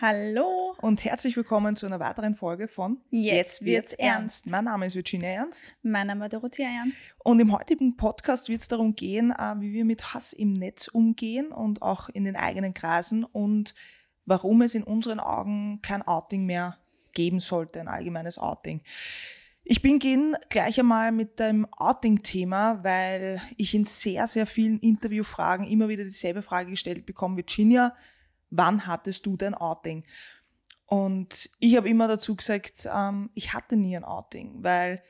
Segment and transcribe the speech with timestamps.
[0.00, 4.46] Hallo und herzlich willkommen zu einer weiteren Folge von Jetzt, Jetzt wird's ernst.
[4.46, 5.74] Mein Name ist Virginia Ernst.
[5.82, 6.98] Mein Name ist Dorothea Ernst.
[7.24, 10.86] Und im heutigen Podcast wird es darum gehen, äh, wie wir mit Hass im Netz
[10.86, 13.74] umgehen und auch in den eigenen Kreisen und
[14.24, 16.78] warum es in unseren Augen kein Outing mehr
[17.12, 18.82] geben sollte, ein allgemeines Outing.
[19.64, 25.88] Ich beginne gleich einmal mit dem Outing-Thema, weil ich in sehr, sehr vielen Interviewfragen immer
[25.88, 27.96] wieder dieselbe Frage gestellt bekomme, Virginia,
[28.50, 30.04] wann hattest du dein Outing?
[30.86, 35.02] Und ich habe immer dazu gesagt, ähm, ich hatte nie ein Outing, weil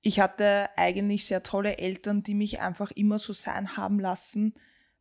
[0.00, 4.54] ich hatte eigentlich sehr tolle Eltern, die mich einfach immer so sein haben lassen,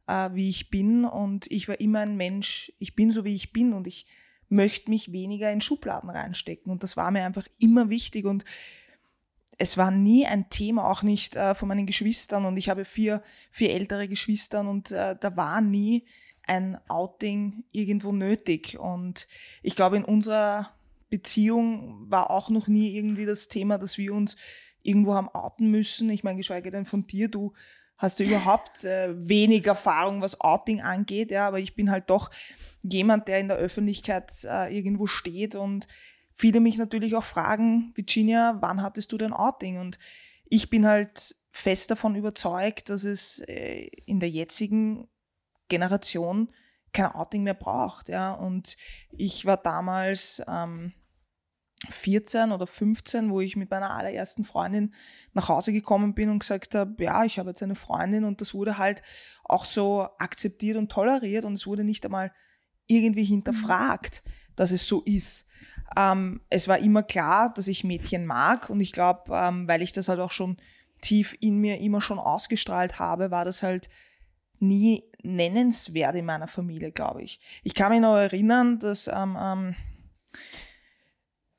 [0.08, 1.06] äh, wie ich bin.
[1.06, 4.08] Und ich war immer ein Mensch, ich bin so, wie ich bin und ich
[4.50, 6.72] möchte mich weniger in Schubladen reinstecken.
[6.72, 8.26] Und das war mir einfach immer wichtig.
[8.26, 8.44] Und
[9.60, 12.46] es war nie ein Thema, auch nicht äh, von meinen Geschwistern.
[12.46, 13.22] Und ich habe vier,
[13.52, 16.06] vier ältere Geschwister und äh, da war nie
[16.48, 18.78] ein Outing irgendwo nötig.
[18.80, 19.28] Und
[19.62, 20.74] ich glaube, in unserer
[21.10, 24.36] Beziehung war auch noch nie irgendwie das Thema, dass wir uns
[24.82, 26.10] irgendwo haben outen müssen.
[26.10, 27.54] Ich meine, geschweige denn von dir, du
[27.98, 32.30] hast ja überhaupt äh, wenig Erfahrung, was Outing angeht, ja, aber ich bin halt doch
[32.84, 35.88] jemand, der in der Öffentlichkeit äh, irgendwo steht und
[36.32, 39.80] viele mich natürlich auch fragen, Virginia, wann hattest du dein Outing?
[39.80, 39.98] Und
[40.46, 45.08] ich bin halt fest davon überzeugt, dass es äh, in der jetzigen
[45.68, 46.50] Generation
[46.94, 48.10] kein Outing mehr braucht.
[48.10, 48.32] Ja.
[48.34, 48.78] Und
[49.12, 50.94] ich war damals ähm,
[51.90, 54.94] 14 oder 15, wo ich mit meiner allerersten Freundin
[55.34, 58.54] nach Hause gekommen bin und gesagt habe, ja, ich habe jetzt eine Freundin und das
[58.54, 59.04] wurde halt
[59.44, 62.32] auch so akzeptiert und toleriert und es wurde nicht einmal
[62.88, 64.24] irgendwie hinterfragt,
[64.56, 65.46] dass es so ist.
[65.96, 69.92] Ähm, es war immer klar, dass ich Mädchen mag und ich glaube, ähm, weil ich
[69.92, 70.58] das halt auch schon
[71.02, 73.88] tief in mir immer schon ausgestrahlt habe, war das halt
[74.60, 77.40] nie nennenswert in meiner Familie, glaube ich.
[77.64, 79.76] Ich kann mich noch erinnern, dass ähm, ähm,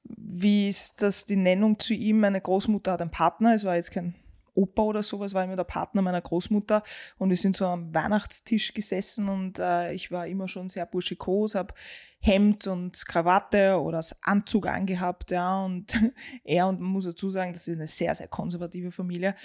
[0.04, 2.20] wie ist das die Nennung zu ihm?
[2.20, 4.14] Meine Großmutter hat einen Partner, es war jetzt kein
[4.58, 6.82] Opa oder sowas, war immer der Partner meiner Großmutter
[7.16, 11.54] und wir sind so am Weihnachtstisch gesessen und äh, ich war immer schon sehr burschikos,
[11.54, 11.74] habe
[12.20, 15.96] Hemd und Krawatte oder das Anzug angehabt, ja, und
[16.44, 19.36] er und man muss dazu sagen, das ist eine sehr, sehr konservative Familie,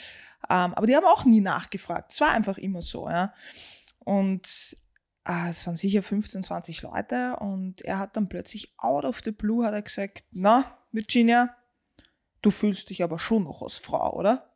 [0.49, 3.33] ähm, aber die haben auch nie nachgefragt, es war einfach immer so, ja,
[3.99, 4.77] und
[5.25, 9.31] äh, es waren sicher 15, 20 Leute und er hat dann plötzlich out of the
[9.31, 11.55] blue hat er gesagt, na, Virginia,
[12.41, 14.52] du fühlst dich aber schon noch als Frau, oder?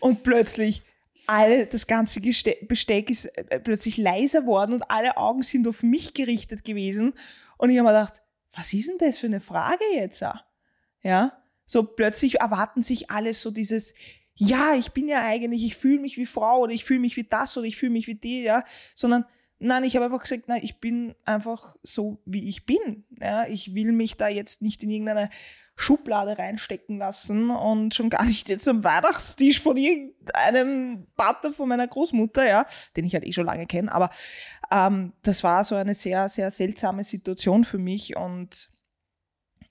[0.00, 0.82] Und plötzlich
[1.26, 6.14] alle, das ganze Besteck ist äh, plötzlich leiser worden und alle Augen sind auf mich
[6.14, 7.14] gerichtet gewesen.
[7.58, 10.24] Und ich habe mir gedacht, was ist denn das für eine Frage jetzt?
[11.02, 13.94] Ja, so plötzlich erwarten sich alle so dieses,
[14.34, 17.24] ja, ich bin ja eigentlich, ich fühle mich wie Frau oder ich fühle mich wie
[17.24, 18.64] das oder ich fühle mich wie die, ja,
[18.94, 19.24] sondern
[19.58, 23.04] Nein, ich habe einfach gesagt, nein, ich bin einfach so, wie ich bin.
[23.18, 25.30] Ja, ich will mich da jetzt nicht in irgendeine
[25.76, 31.88] Schublade reinstecken lassen und schon gar nicht jetzt am Weihnachtstisch von irgendeinem Vater von meiner
[31.88, 32.66] Großmutter, ja,
[32.96, 33.92] den ich halt eh schon lange kenne.
[33.92, 34.10] Aber
[34.70, 38.70] ähm, das war so eine sehr, sehr seltsame Situation für mich und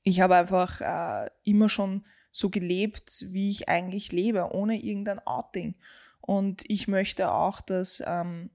[0.03, 5.75] ich habe einfach äh, immer schon so gelebt, wie ich eigentlich lebe, ohne irgendein Outing.
[6.21, 8.49] Und ich möchte auch, dass ähm,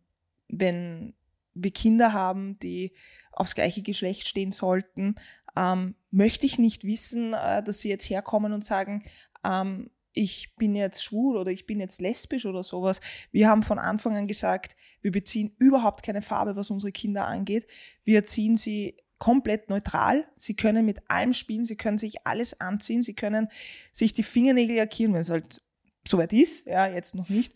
[0.49, 1.15] wenn
[1.55, 2.95] wir Kinder haben, die
[3.33, 5.15] aufs gleiche Geschlecht stehen sollten,
[5.57, 9.03] ähm, möchte ich nicht wissen, äh, dass sie jetzt herkommen und sagen,
[9.45, 13.01] ähm, ich bin jetzt schwul oder ich bin jetzt lesbisch oder sowas.
[13.31, 17.67] Wir haben von Anfang an gesagt, wir beziehen überhaupt keine Farbe, was unsere Kinder angeht.
[18.05, 20.27] Wir erziehen sie komplett neutral.
[20.37, 23.49] Sie können mit allem spielen, sie können sich alles anziehen, sie können
[23.93, 25.63] sich die Fingernägel lackieren, wenn es halt
[26.07, 27.55] soweit ist, ja, jetzt noch nicht.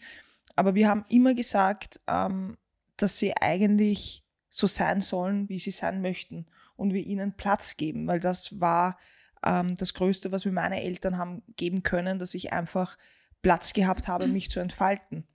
[0.54, 2.56] Aber wir haben immer gesagt, ähm,
[2.97, 6.47] dass sie eigentlich so sein sollen, wie sie sein möchten
[6.77, 8.99] und wir ihnen Platz geben, weil das war
[9.44, 12.97] ähm, das Größte, was mir meine Eltern haben geben können, dass ich einfach
[13.42, 15.27] Platz gehabt habe, mich zu entfalten.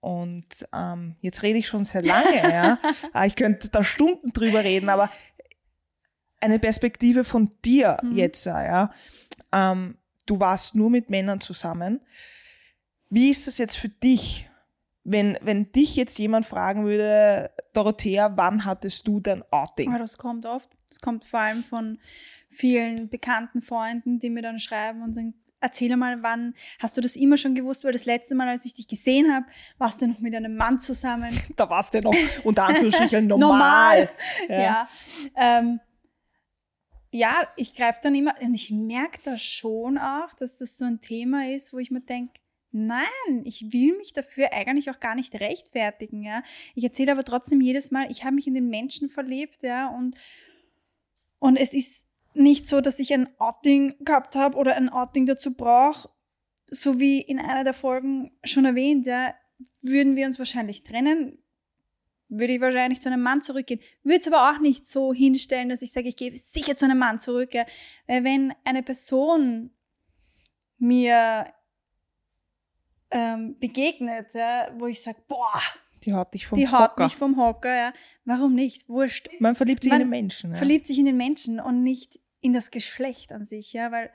[0.00, 2.78] Und ähm, jetzt rede ich schon sehr lange, ja.
[3.12, 5.10] Ah, ich könnte da Stunden drüber reden, aber
[6.40, 8.16] eine Perspektive von dir mhm.
[8.16, 8.90] jetzt, ja.
[9.52, 12.00] Ähm, du warst nur mit Männern zusammen.
[13.10, 14.48] Wie ist das jetzt für dich?
[15.04, 19.90] Wenn, wenn dich jetzt jemand fragen würde, Dorothea, wann hattest du dein Outing?
[19.90, 20.70] Ja, das kommt oft.
[20.88, 21.98] Das kommt vor allem von
[22.48, 27.16] vielen bekannten Freunden, die mir dann schreiben und sagen, erzähl mal, wann hast du das
[27.16, 27.84] immer schon gewusst?
[27.84, 29.46] Weil das letzte Mal, als ich dich gesehen habe,
[29.78, 31.30] warst du noch mit einem Mann zusammen.
[31.56, 32.14] Da warst du noch
[32.44, 34.08] unter Anführungsstrichen normal.
[34.08, 34.10] normal.
[34.48, 34.60] Ja.
[34.60, 34.88] Ja,
[35.36, 35.80] ähm,
[37.10, 41.00] ja ich greife dann immer, und ich merke das schon auch, dass das so ein
[41.00, 42.34] Thema ist, wo ich mir denke,
[42.72, 46.42] Nein, ich will mich dafür eigentlich auch gar nicht rechtfertigen, ja.
[46.74, 50.16] Ich erzähle aber trotzdem jedes Mal, ich habe mich in den Menschen verliebt, ja, und
[51.38, 55.54] Und es ist nicht so, dass ich ein Outing gehabt habe oder ein Outing dazu
[55.54, 56.08] brauche.
[56.66, 59.34] So wie in einer der Folgen schon erwähnt, ja,
[59.80, 61.42] würden wir uns wahrscheinlich trennen,
[62.28, 63.80] würde ich wahrscheinlich zu einem Mann zurückgehen.
[64.04, 66.98] Würde es aber auch nicht so hinstellen, dass ich sage, ich gehe sicher zu einem
[66.98, 67.52] Mann zurück.
[67.54, 67.66] Ja.
[68.06, 69.72] Weil wenn eine Person
[70.78, 71.52] mir
[73.12, 75.60] ähm, begegnet, ja, wo ich sage, boah,
[76.04, 77.04] Die haut dich vom die haut Hocker.
[77.04, 77.92] mich vom Hocker, ja.
[78.24, 78.88] Warum nicht?
[78.88, 79.28] Wurscht.
[79.38, 80.50] Man verliebt sich Man in den Menschen.
[80.50, 80.56] Ja.
[80.56, 84.10] Verliebt sich in den Menschen und nicht in das Geschlecht an sich, ja, weil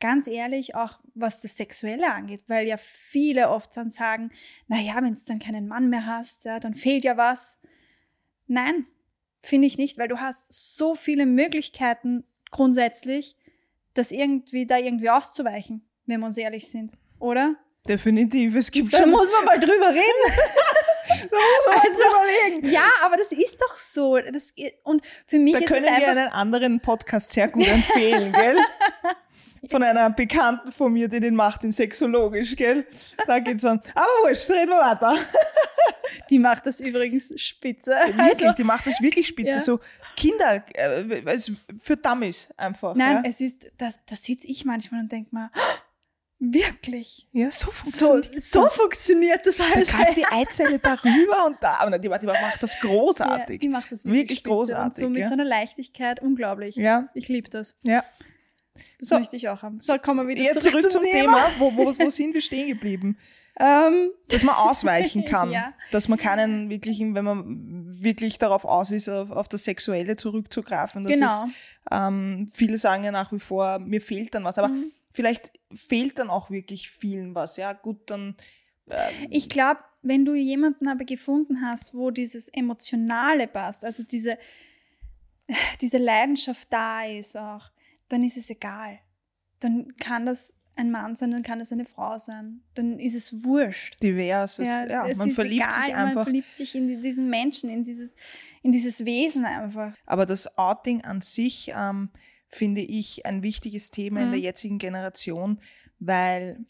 [0.00, 4.32] ganz ehrlich, auch was das Sexuelle angeht, weil ja viele oft dann sagen,
[4.66, 7.56] naja, wenn du dann keinen Mann mehr hast, ja, dann fehlt ja was.
[8.48, 8.86] Nein,
[9.42, 13.36] finde ich nicht, weil du hast so viele Möglichkeiten grundsätzlich,
[13.94, 17.54] das irgendwie da irgendwie auszuweichen, wenn wir uns ehrlich sind, oder?
[17.88, 20.36] Definitiv, es gibt Da schon muss man mal drüber reden.
[21.08, 22.72] so was überlegen.
[22.72, 24.18] ja, aber das ist doch so.
[24.18, 28.32] Das, und für mich Da ist können es wir einen anderen Podcast sehr gut empfehlen,
[28.32, 28.56] gell?
[29.70, 32.84] Von einer Bekannten von mir, die den macht in Sexologisch, gell?
[33.28, 33.80] Da geht's um.
[33.94, 35.14] Aber wurscht, reden wir weiter.
[36.30, 37.90] Die macht das übrigens spitze.
[37.90, 39.54] Wirklich, Also, die macht das wirklich spitze.
[39.56, 39.60] Ja.
[39.60, 39.80] So
[40.16, 41.22] Kinder, äh,
[41.80, 42.94] für Dummies einfach.
[42.94, 43.22] nein, ja?
[43.28, 45.50] es ist, da, da sitze ich manchmal und denke mal,
[46.52, 47.28] wirklich?
[47.32, 48.74] ja, so So, funktioniert so das.
[48.74, 49.88] funktioniert das Da alles.
[49.88, 51.74] greift die Eizelle darüber und da.
[51.80, 53.60] Aber die, die macht das ja, großartig.
[53.60, 55.28] die macht das wirklich, Wirklich Und großartig, so mit ja.
[55.28, 56.76] so einer Leichtigkeit, unglaublich.
[56.76, 57.76] Ja, Ich liebe das.
[57.82, 58.04] ja.
[58.98, 59.18] Das So.
[59.18, 59.80] möchte ich auch haben.
[59.80, 61.44] So, kommen wir wieder Jetzt zurück, zurück, zum, Thema.
[61.58, 63.18] Wo, wo, wo sind wir stehen geblieben?
[63.60, 65.50] Ähm, Dass man ausweichen kann.
[65.50, 65.74] Ja.
[65.90, 67.44] Dass man keinen wirklichen, wenn man
[68.02, 71.02] wirklich darauf aus ist, auf, auf das Sexuelle zurückzugreifen.
[71.04, 71.26] Das genau.
[71.44, 71.52] Ist,
[71.90, 74.56] ähm, viele sagen ja nach wie vor, mir fehlt dann was.
[74.58, 74.90] Aber Mhm.
[75.12, 77.56] Vielleicht fehlt dann auch wirklich vielen was.
[77.56, 78.36] Ja, gut, dann.
[78.90, 84.38] ähm, Ich glaube, wenn du jemanden aber gefunden hast, wo dieses Emotionale passt, also diese,
[85.80, 87.70] diese Leidenschaft da ist auch,
[88.08, 88.98] dann ist es egal.
[89.60, 92.62] Dann kann das ein Mann sein, dann kann es eine Frau sein.
[92.74, 94.02] Dann ist es wurscht.
[94.02, 94.56] divers.
[94.56, 96.22] Ja, es man ist verliebt egal, sich Man einfach.
[96.24, 98.12] verliebt sich in diesen Menschen, in dieses,
[98.62, 99.94] in dieses Wesen einfach.
[100.06, 102.10] Aber das Outing an sich ähm,
[102.52, 104.32] finde ich ein wichtiges Thema in Mhm.
[104.32, 105.58] der jetzigen Generation,
[105.98, 106.64] weil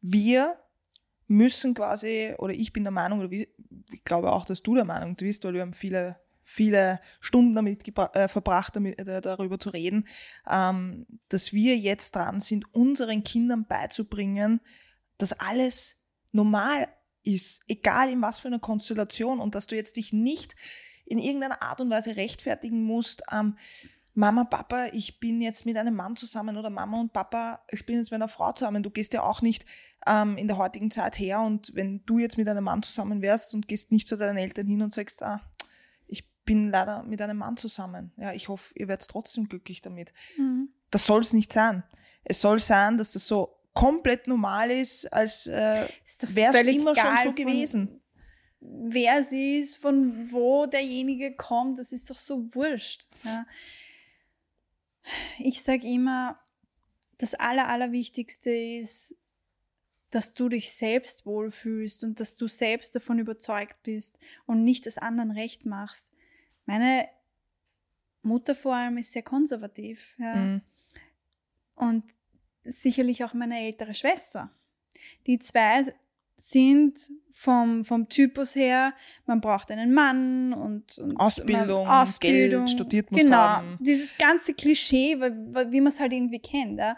[0.00, 0.58] wir
[1.28, 3.48] müssen quasi, oder ich bin der Meinung, oder ich
[4.04, 8.28] glaube auch, dass du der Meinung bist, weil wir haben viele, viele Stunden damit äh,
[8.28, 10.06] verbracht, damit, äh, darüber zu reden,
[10.50, 14.60] ähm, dass wir jetzt dran sind, unseren Kindern beizubringen,
[15.18, 16.02] dass alles
[16.32, 16.88] normal
[17.22, 20.56] ist, egal in was für einer Konstellation und dass du jetzt dich nicht
[21.06, 23.56] in irgendeiner Art und Weise rechtfertigen musst, ähm,
[24.14, 27.96] Mama, Papa, ich bin jetzt mit einem Mann zusammen oder Mama und Papa, ich bin
[27.96, 28.82] jetzt mit einer Frau zusammen.
[28.82, 29.64] Du gehst ja auch nicht
[30.06, 33.54] ähm, in der heutigen Zeit her und wenn du jetzt mit einem Mann zusammen wärst
[33.54, 35.40] und gehst nicht zu deinen Eltern hin und sagst, ah,
[36.06, 38.12] ich bin leider mit einem Mann zusammen.
[38.18, 40.12] Ja, ich hoffe, ihr werdet trotzdem glücklich damit.
[40.90, 41.82] Das soll es nicht sein.
[42.24, 45.88] Es soll sein, dass das so komplett normal ist, als äh,
[46.28, 48.00] wäre es immer schon so gewesen.
[48.60, 53.06] wer sie ist, von wo derjenige kommt, das ist doch so wurscht.
[53.24, 53.46] Ja.
[55.38, 56.38] Ich sage immer,
[57.18, 59.16] das Aller, Allerwichtigste ist,
[60.10, 64.98] dass du dich selbst wohlfühlst und dass du selbst davon überzeugt bist und nicht das
[64.98, 66.10] anderen recht machst.
[66.66, 67.08] Meine
[68.22, 70.14] Mutter vor allem ist sehr konservativ.
[70.18, 70.34] Ja.
[70.36, 70.60] Mhm.
[71.74, 72.04] Und
[72.62, 74.50] sicherlich auch meine ältere Schwester.
[75.26, 75.92] Die zwei
[76.42, 76.98] sind
[77.30, 78.92] vom, vom Typus her,
[79.26, 83.78] man braucht einen Mann und, und Ausbildung, man, Ausbildung, Geld, studiert musst genau, haben.
[83.80, 86.78] Dieses ganze Klischee, wie man es halt irgendwie kennt.
[86.78, 86.96] Ja.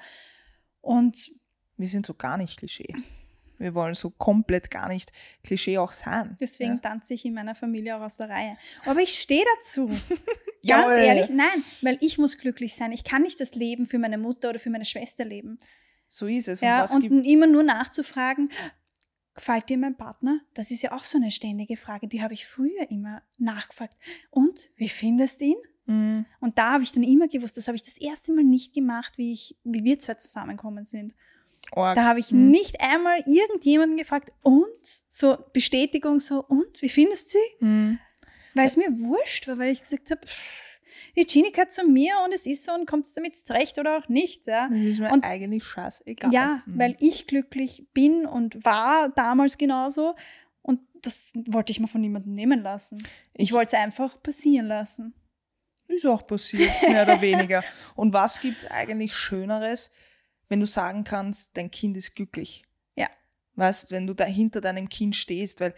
[0.81, 1.31] Und
[1.77, 2.95] Wir sind so gar nicht Klischee.
[3.59, 6.37] Wir wollen so komplett gar nicht Klischee auch sein.
[6.41, 8.57] deswegen tanze ich in meiner Familie auch aus der Reihe.
[8.85, 9.91] Aber ich stehe dazu.
[10.63, 10.81] Ja.
[10.89, 12.91] Ganz ehrlich, nein, weil ich muss glücklich sein.
[12.93, 15.59] Ich kann nicht das Leben für meine Mutter oder für meine Schwester leben.
[16.09, 16.61] So ist es.
[16.61, 18.51] Ja, und was und immer nur nachzufragen,
[19.35, 20.41] gefällt dir mein Partner?
[20.55, 23.95] Das ist ja auch so eine ständige Frage, die habe ich früher immer nachgefragt.
[24.31, 25.57] Und, wie findest du ihn?
[25.87, 26.27] Mhm.
[26.41, 29.19] Und da habe ich dann immer gewusst, das habe ich das erste Mal nicht gemacht,
[29.19, 31.15] wie, ich, wie wir zwei zusammengekommen sind.
[31.73, 31.95] Org.
[31.95, 32.51] Da habe ich Mhm.
[32.51, 34.69] nicht einmal irgendjemanden gefragt, und?
[35.09, 36.81] So Bestätigung, so, und?
[36.81, 37.65] Wie findest du sie?
[37.65, 37.99] Mhm.
[38.55, 40.74] Weil es mir wurscht war, weil ich gesagt habe, pff,
[41.17, 43.99] die Genie gehört zu mir und es ist so und kommt es damit zurecht oder
[43.99, 44.47] auch nicht.
[44.47, 44.69] Ja?
[44.69, 46.33] Das ist mir Und- eigentlich scheißegal.
[46.33, 46.79] Ja, Mhm.
[46.79, 50.15] weil ich glücklich bin und war damals genauso.
[50.63, 52.99] Und das wollte ich mir von niemandem nehmen lassen.
[53.35, 55.15] Ich, Ich- wollte es einfach passieren lassen.
[55.87, 57.63] Ist auch passiert, mehr oder weniger.
[57.95, 59.93] Und was gibt's eigentlich Schöneres,
[60.49, 62.63] wenn du sagen kannst, dein Kind ist glücklich?
[62.97, 63.09] Ja.
[63.57, 65.75] Weißt, wenn du da hinter deinem Kind stehst, weil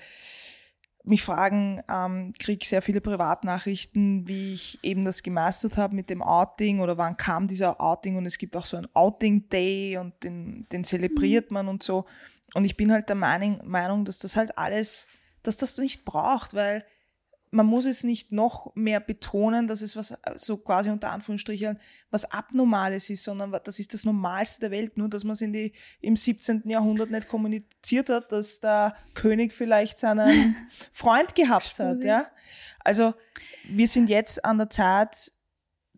[1.06, 6.22] mich fragen, ähm, kriege sehr viele Privatnachrichten, wie ich eben das gemeistert habe mit dem
[6.22, 10.22] Outing oder wann kam dieser Outing und es gibt auch so ein Outing Day und
[10.24, 12.06] den, den zelebriert man und so.
[12.54, 15.06] Und ich bin halt der Meinung, Meinung, dass das halt alles,
[15.42, 16.84] dass das nicht braucht, weil
[17.56, 21.78] man muss es nicht noch mehr betonen, dass es was so quasi unter Anführungsstrichen
[22.10, 24.98] was Abnormales ist, sondern das ist das Normalste der Welt.
[24.98, 25.72] Nur, dass man es in die,
[26.02, 26.68] im 17.
[26.68, 30.54] Jahrhundert nicht kommuniziert hat, dass der König vielleicht seinen
[30.92, 32.04] Freund gehabt hat.
[32.04, 32.26] Ja?
[32.80, 33.14] Also
[33.64, 35.32] wir sind jetzt an der Zeit,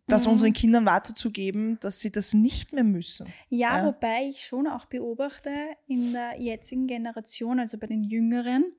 [0.07, 0.33] das mhm.
[0.33, 3.27] unseren Kindern weiterzugeben, dass sie das nicht mehr müssen.
[3.49, 5.51] Ja, ja, wobei ich schon auch beobachte
[5.89, 8.73] in der jetzigen Generation, also bei den Jüngeren,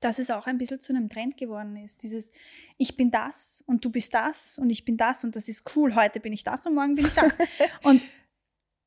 [0.00, 2.02] dass es auch ein bisschen zu einem Trend geworden ist.
[2.02, 2.32] Dieses,
[2.76, 5.94] ich bin das und du bist das und ich bin das und das ist cool.
[5.94, 7.32] Heute bin ich das und morgen bin ich das.
[7.82, 8.00] und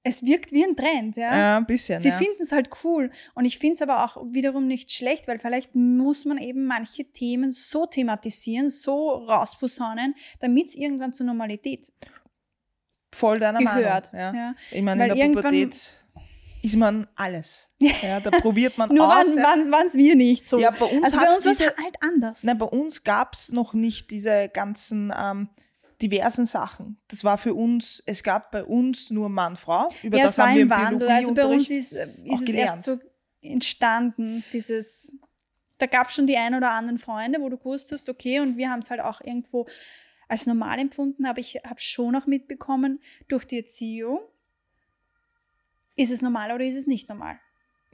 [0.04, 1.38] es wirkt wie ein Trend, ja.
[1.38, 2.02] Ja, ein bisschen.
[2.02, 2.18] Sie ja.
[2.18, 3.12] finden es halt cool.
[3.36, 7.06] Und ich finde es aber auch wiederum nicht schlecht, weil vielleicht muss man eben manche
[7.06, 11.92] Themen so thematisieren, so rausposaunen, damit es irgendwann zur Normalität
[13.14, 14.14] Voll deiner gehört.
[14.14, 14.36] Meinung.
[14.36, 14.48] Ja.
[14.48, 14.56] ja.
[14.72, 16.01] Ich meine, in der Pubertät
[16.62, 17.70] ist man alles.
[17.80, 19.36] Ja, da probiert man Nur aus.
[19.36, 20.60] Nur wann, waren es wir nicht so.
[20.60, 22.44] Ja, bei uns, also bei uns diese, halt anders.
[22.44, 25.50] Nein, bei uns gab es noch nicht diese ganzen ähm,
[26.02, 27.00] diversen Sachen.
[27.08, 29.88] Das war für uns, es gab bei uns nur Mann, Frau.
[30.04, 31.10] Über ja, das haben wir im Wandel.
[31.10, 33.00] Also bei uns ist, äh, ist es erst so
[33.42, 35.16] entstanden, dieses,
[35.78, 38.58] da gab es schon die ein oder anderen Freunde, wo du gewusst hast, okay, und
[38.58, 39.68] wir haben es halt auch irgendwo
[40.28, 44.20] als normal empfunden, aber ich habe schon auch mitbekommen durch die Erziehung,
[45.96, 47.40] ist es normal oder ist es nicht normal?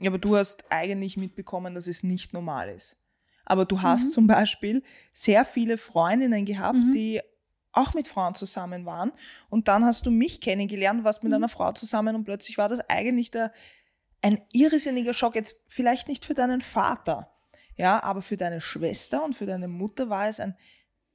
[0.00, 2.96] Ja, aber du hast eigentlich mitbekommen, dass es nicht normal ist.
[3.44, 4.10] Aber du hast mhm.
[4.10, 6.92] zum Beispiel sehr viele Freundinnen gehabt, mhm.
[6.92, 7.20] die
[7.72, 9.12] auch mit Frauen zusammen waren.
[9.48, 11.36] Und dann hast du mich kennengelernt, warst mit mhm.
[11.36, 13.52] einer Frau zusammen und plötzlich war das eigentlich der,
[14.22, 15.34] ein irrsinniger Schock.
[15.34, 17.32] Jetzt vielleicht nicht für deinen Vater,
[17.76, 20.56] ja, aber für deine Schwester und für deine Mutter war es ein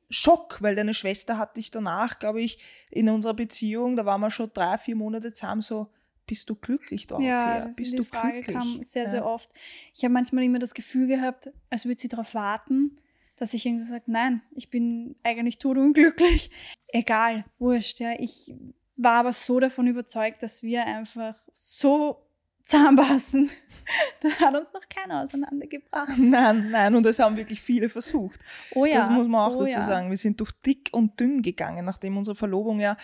[0.09, 2.59] Schock, weil deine Schwester hat dich danach, glaube ich,
[2.91, 5.91] in unserer Beziehung, da waren wir schon drei, vier Monate zusammen, so,
[6.25, 7.21] bist du glücklich dort?
[7.21, 8.55] Ja, bist du Frage glücklich?
[8.55, 9.51] kam sehr, sehr oft.
[9.93, 12.97] Ich habe manchmal immer das Gefühl gehabt, als würde sie darauf warten,
[13.35, 16.51] dass ich irgendwie sage, nein, ich bin eigentlich todunglücklich.
[16.87, 18.13] Egal, wurscht, ja.
[18.19, 18.53] Ich
[18.95, 22.23] war aber so davon überzeugt, dass wir einfach so
[22.65, 23.49] zusammenpassen.
[24.21, 26.13] da hat uns noch keiner auseinandergebracht.
[26.17, 28.39] Nein, nein, und das haben wirklich viele versucht.
[28.75, 28.97] Oh ja.
[28.97, 29.83] Das muss man auch oh dazu ja.
[29.83, 30.09] sagen.
[30.09, 32.95] Wir sind durch dick und dünn gegangen, nachdem unsere Verlobung ja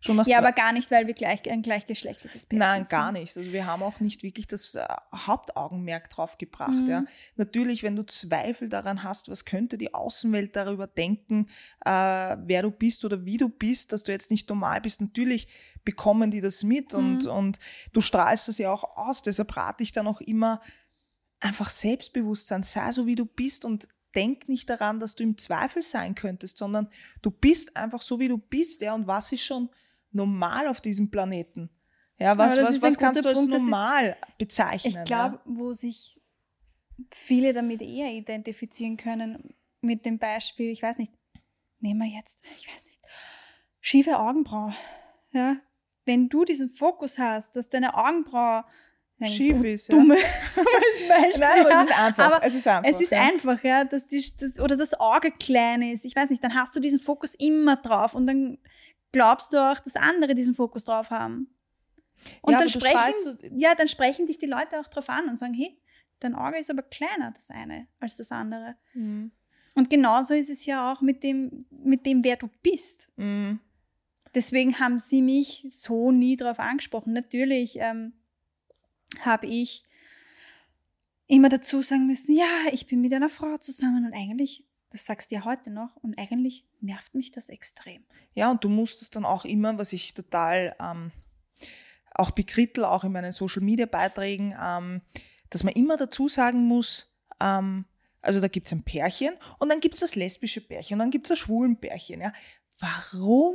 [0.00, 3.36] schon nach Ja, aber gar nicht, weil wir gleich ein gleichgeschlechtliches Pärchen Nein, gar nicht.
[3.36, 6.70] Also wir haben auch nicht wirklich das äh, Hauptaugenmerk drauf gebracht.
[6.70, 6.86] Mhm.
[6.86, 7.04] Ja.
[7.36, 11.46] Natürlich, wenn du Zweifel daran hast, was könnte die Außenwelt darüber denken,
[11.84, 15.48] äh, wer du bist oder wie du bist, dass du jetzt nicht normal bist, natürlich
[15.84, 16.98] bekommen die das mit mhm.
[16.98, 17.58] und, und
[17.92, 19.22] du strahlst das ja auch aus.
[19.22, 20.60] Deshalb rate ich dann auch immer,
[21.40, 25.82] einfach Selbstbewusstsein, sei so wie du bist und denk nicht daran, dass du im Zweifel
[25.82, 26.88] sein könntest, sondern
[27.22, 29.68] du bist einfach so, wie du bist, ja, und was ist schon
[30.18, 31.70] normal auf diesem Planeten?
[32.18, 34.94] Ja, was, was, was kannst du als Punkt, normal ist, bezeichnen?
[34.96, 35.42] Ich glaube, ja?
[35.46, 36.20] wo sich
[37.12, 41.12] viele damit eher identifizieren können, mit dem Beispiel, ich weiß nicht,
[41.78, 43.00] nehmen wir jetzt, ich weiß nicht,
[43.80, 44.74] schiefe Augenbraue.
[45.30, 45.56] Ja?
[46.04, 48.64] Wenn du diesen Fokus hast, dass deine Augenbraue
[49.26, 49.92] schief ist.
[49.92, 50.14] Dumme
[50.54, 51.40] Beispiel.
[51.40, 52.24] Nein, aber es ist einfach.
[52.24, 53.20] Aber es ist einfach, es ist ja.
[53.20, 56.04] einfach ja, dass die, das, oder das Auge klein ist.
[56.04, 58.58] Ich weiß nicht, dann hast du diesen Fokus immer drauf und dann
[59.12, 61.48] glaubst du auch, dass andere diesen Fokus drauf haben.
[62.42, 65.38] Und ja, dann sprechen, so ja, dann sprechen dich die Leute auch drauf an und
[65.38, 65.80] sagen, hey,
[66.20, 68.76] dein Auge ist aber kleiner, das eine, als das andere.
[68.94, 69.30] Mhm.
[69.74, 73.10] Und genauso ist es ja auch mit dem, mit dem wer du bist.
[73.16, 73.60] Mhm.
[74.34, 77.12] Deswegen haben sie mich so nie darauf angesprochen.
[77.12, 78.12] Natürlich ähm,
[79.20, 79.84] habe ich
[81.28, 85.30] immer dazu sagen müssen, ja, ich bin mit einer Frau zusammen und eigentlich, das sagst
[85.30, 88.04] du ja heute noch, und eigentlich nervt mich das extrem.
[88.32, 91.12] Ja, und du musst es dann auch immer, was ich total ähm,
[92.14, 95.02] auch bekrittel, auch in meinen Social-Media-Beiträgen, ähm,
[95.50, 97.84] dass man immer dazu sagen muss, ähm,
[98.20, 101.10] also da gibt es ein Pärchen und dann gibt es das lesbische Pärchen und dann
[101.10, 102.20] gibt es das schwulen Pärchen.
[102.20, 102.32] Ja.
[102.80, 103.54] Warum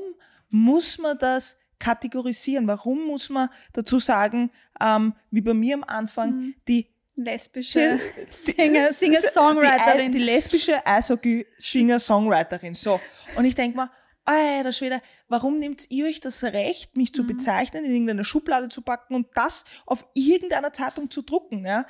[0.49, 2.67] muss man das kategorisieren?
[2.67, 6.55] Warum muss man dazu sagen, ähm, wie bei mir am Anfang, mhm.
[6.67, 10.11] die lesbische Singer, Singer-Songwriterin.
[10.11, 12.73] Die, die, lesbische Eishockey-Singer-Songwriterin.
[12.73, 12.99] So.
[13.35, 13.89] Und ich denke mal,
[14.25, 17.27] alter Schwede, warum nehmt ihr euch das Recht, mich zu mhm.
[17.27, 21.65] bezeichnen, in irgendeine Schublade zu packen und das auf irgendeiner Zeitung zu drucken?
[21.65, 21.85] Ja?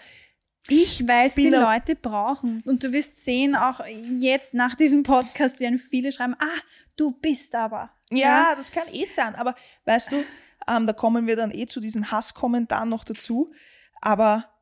[0.67, 2.61] Ich weil es die Leute brauchen.
[2.65, 3.81] Und du wirst sehen, auch
[4.19, 6.61] jetzt nach diesem Podcast werden viele schreiben, ah,
[6.95, 7.91] du bist aber.
[8.11, 8.55] Ja, ja?
[8.55, 9.35] das kann eh sein.
[9.35, 10.23] Aber weißt du,
[10.67, 13.51] ähm, da kommen wir dann eh zu diesen Hasskommentaren noch dazu.
[13.99, 14.52] Aber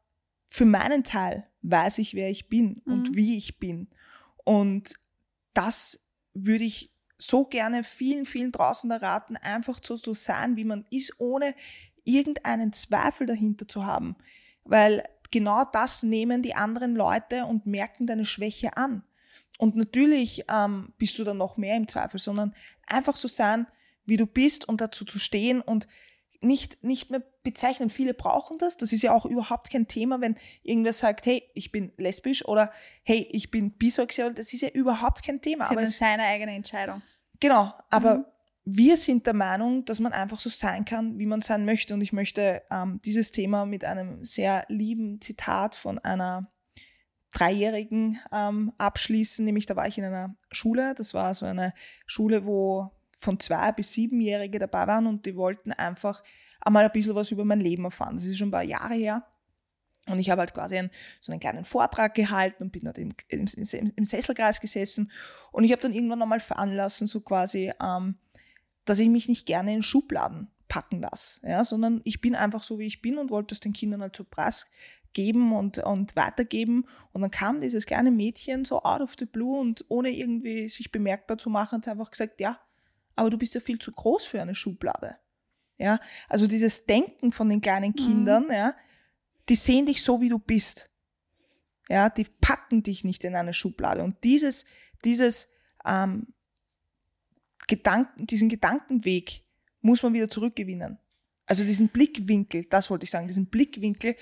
[0.53, 3.15] für meinen Teil weiß ich, wer ich bin und Mhm.
[3.15, 3.87] wie ich bin.
[4.43, 4.95] Und
[5.53, 10.85] das würde ich so gerne vielen, vielen draußen erraten, einfach so zu sein, wie man
[10.89, 11.55] ist, ohne
[12.03, 14.17] irgendeinen Zweifel dahinter zu haben.
[14.65, 19.03] Weil genau das nehmen die anderen Leute und merken deine Schwäche an.
[19.57, 22.53] Und natürlich ähm, bist du dann noch mehr im Zweifel, sondern
[22.87, 23.67] einfach so sein,
[24.05, 25.87] wie du bist und dazu zu stehen und
[26.41, 27.89] nicht, nicht mehr bezeichnen.
[27.89, 28.77] Viele brauchen das.
[28.77, 32.71] Das ist ja auch überhaupt kein Thema, wenn irgendwer sagt, hey, ich bin lesbisch oder
[33.03, 34.33] hey, ich bin bisexuell.
[34.33, 35.65] Das ist ja überhaupt kein Thema.
[35.65, 37.01] Das Aber ist seine eigene Entscheidung.
[37.39, 38.25] genau, aber Mhm.
[38.65, 41.93] wir sind der Meinung, dass man einfach so sein kann, wie man sein möchte.
[41.93, 46.51] Und ich möchte ähm, dieses Thema mit einem sehr lieben Zitat von einer
[47.33, 49.45] Dreijährigen ähm, abschließen.
[49.45, 50.93] Nämlich, da war ich in einer Schule.
[50.95, 51.73] Das war so eine
[52.05, 56.23] Schule, wo von zwei bis siebenjährige dabei waren und die wollten einfach
[56.59, 58.15] einmal ein bisschen was über mein Leben erfahren.
[58.15, 59.25] Das ist schon ein paar Jahre her.
[60.07, 60.89] Und ich habe halt quasi einen,
[61.21, 65.11] so einen kleinen Vortrag gehalten und bin dort im, im, im, im Sesselkreis gesessen.
[65.51, 68.15] Und ich habe dann irgendwann einmal veranlassen, so quasi, ähm,
[68.85, 72.79] dass ich mich nicht gerne in Schubladen packen lasse, ja, sondern ich bin einfach so,
[72.79, 76.87] wie ich bin und wollte es den Kindern halt so preisgeben und, und weitergeben.
[77.11, 80.91] Und dann kam dieses kleine Mädchen so out of the blue und ohne irgendwie sich
[80.91, 82.59] bemerkbar zu machen, hat sie einfach gesagt, ja,
[83.15, 85.17] aber du bist ja viel zu groß für eine Schublade.
[85.77, 85.99] Ja,
[86.29, 88.75] also dieses Denken von den kleinen Kindern, ja,
[89.49, 90.89] die sehen dich so, wie du bist.
[91.89, 94.03] Ja, die packen dich nicht in eine Schublade.
[94.03, 94.65] Und dieses,
[95.03, 95.49] dieses
[95.83, 96.27] ähm,
[97.67, 99.43] Gedanken, diesen Gedankenweg
[99.81, 100.99] muss man wieder zurückgewinnen.
[101.45, 104.15] Also diesen Blickwinkel, das wollte ich sagen, diesen Blickwinkel,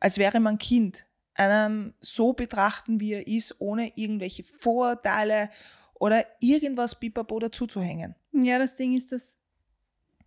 [0.00, 5.50] als wäre man Kind, einem so betrachten, wie er ist, ohne irgendwelche Vorurteile
[5.98, 8.14] oder irgendwas Bipapo dazuzuhängen.
[8.32, 9.38] Ja, das Ding ist, dass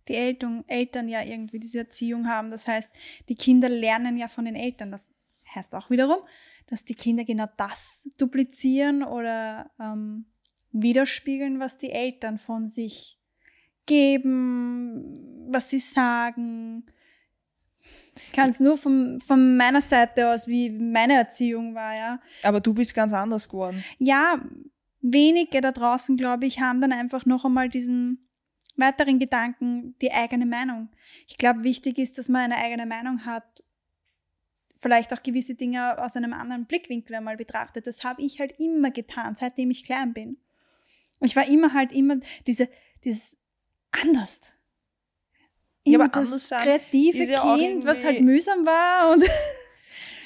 [0.08, 2.50] die Eltern, Eltern ja irgendwie diese Erziehung haben.
[2.50, 2.90] Das heißt,
[3.28, 4.90] die Kinder lernen ja von den Eltern.
[4.90, 5.10] Das
[5.54, 6.20] heißt auch wiederum,
[6.66, 10.26] dass die Kinder genau das duplizieren oder ähm,
[10.72, 13.18] widerspiegeln, was die Eltern von sich
[13.86, 16.86] geben, was sie sagen.
[18.16, 22.20] Ich kann es nur von, von meiner Seite aus, wie meine Erziehung war, ja.
[22.42, 23.82] Aber du bist ganz anders geworden.
[23.98, 24.40] Ja,
[25.00, 28.28] wenige da draußen, glaube ich, haben dann einfach noch einmal diesen
[28.76, 30.88] weiteren Gedanken, die eigene Meinung.
[31.26, 33.62] Ich glaube, wichtig ist, dass man eine eigene Meinung hat,
[34.78, 37.86] vielleicht auch gewisse Dinge aus einem anderen Blickwinkel einmal betrachtet.
[37.86, 40.38] Das habe ich halt immer getan, seitdem ich klein bin.
[41.18, 42.68] Und ich war immer halt immer diese,
[43.04, 43.36] dieses
[43.90, 44.40] anders.
[45.84, 49.24] Ja, Immer aber das anders sein kreative ja Kind, was halt mühsam war und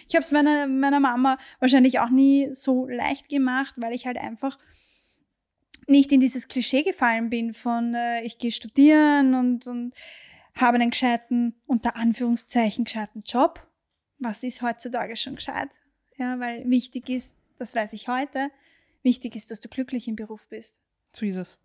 [0.09, 4.17] ich habe es meiner, meiner Mama wahrscheinlich auch nie so leicht gemacht, weil ich halt
[4.19, 4.59] einfach
[5.87, 9.95] nicht in dieses Klischee gefallen bin von äh, ich gehe studieren und, und
[10.55, 13.67] habe einen gescheiten, unter Anführungszeichen, gescheiten Job.
[14.19, 15.69] Was ist heutzutage schon gescheit?
[16.17, 18.51] Ja, weil wichtig ist, das weiß ich heute,
[19.03, 20.81] wichtig ist, dass du glücklich im Beruf bist.
[21.13, 21.59] So ist es.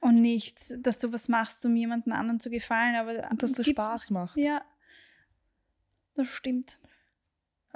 [0.00, 2.94] Und nicht, dass du was machst, um jemandem anderen zu gefallen.
[2.94, 4.36] Aber Und dass das gibt's- Spaß macht.
[4.38, 4.62] Ja,
[6.14, 6.78] das stimmt.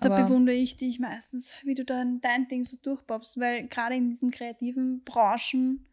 [0.01, 3.95] Da Aber- bewundere ich dich meistens, wie du dann dein Ding so durchbobbst, weil gerade
[3.97, 5.87] in diesen kreativen Branchen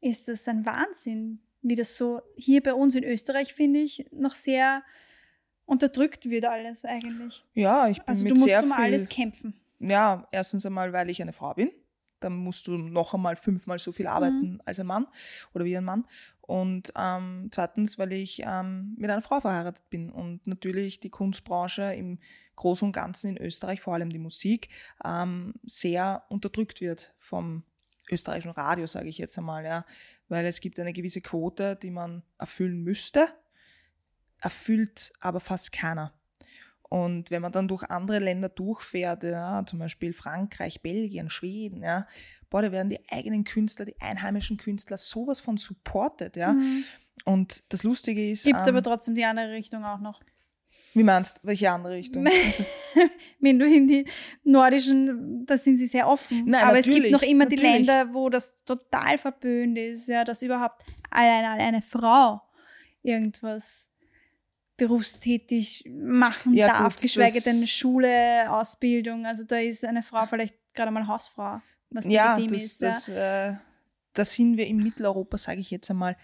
[0.00, 4.32] ist das ein Wahnsinn, wie das so hier bei uns in Österreich, finde ich, noch
[4.32, 4.82] sehr
[5.64, 7.44] unterdrückt wird alles eigentlich.
[7.54, 9.54] Ja, ich bin Also mit du musst sehr um viel, alles kämpfen.
[9.80, 11.70] Ja, erstens einmal, weil ich eine Frau bin.
[12.20, 14.62] Dann musst du noch einmal fünfmal so viel arbeiten Mhm.
[14.64, 15.06] als ein Mann
[15.54, 16.04] oder wie ein Mann.
[16.46, 21.92] Und ähm, zweitens, weil ich ähm, mit einer Frau verheiratet bin und natürlich die Kunstbranche
[21.94, 22.18] im
[22.54, 24.68] Großen und Ganzen in Österreich, vor allem die Musik,
[25.04, 27.64] ähm, sehr unterdrückt wird vom
[28.10, 29.84] österreichischen Radio, sage ich jetzt einmal, ja.
[30.28, 33.28] Weil es gibt eine gewisse Quote, die man erfüllen müsste,
[34.40, 36.12] erfüllt aber fast keiner.
[36.88, 42.06] Und wenn man dann durch andere Länder durchfährt, ja, zum Beispiel Frankreich, Belgien, Schweden, ja,
[42.48, 46.52] boah, da werden die eigenen Künstler, die einheimischen Künstler sowas von supported, ja.
[46.52, 46.84] Mhm.
[47.24, 50.20] Und das Lustige ist, Gibt ähm, aber trotzdem die andere Richtung auch noch.
[50.94, 52.24] wie meinst du, welche andere Richtung?
[53.40, 54.06] Wenn du in die
[54.44, 56.44] nordischen, da sind sie sehr offen.
[56.46, 57.86] Nein, Aber es gibt noch immer die natürlich.
[57.86, 62.42] Länder, wo das total verböhnt ist, ja, dass überhaupt alleine eine Frau
[63.02, 63.90] irgendwas
[64.76, 69.26] berufstätig machen Ja, darf, gut, geschweige denn Schule, Ausbildung.
[69.26, 71.60] Also da ist eine Frau vielleicht gerade mal Hausfrau,
[71.90, 72.82] was ja, legitim das, ist.
[72.82, 73.54] das, äh,
[74.12, 76.16] da sind wir in Mitteleuropa, sage ich jetzt einmal,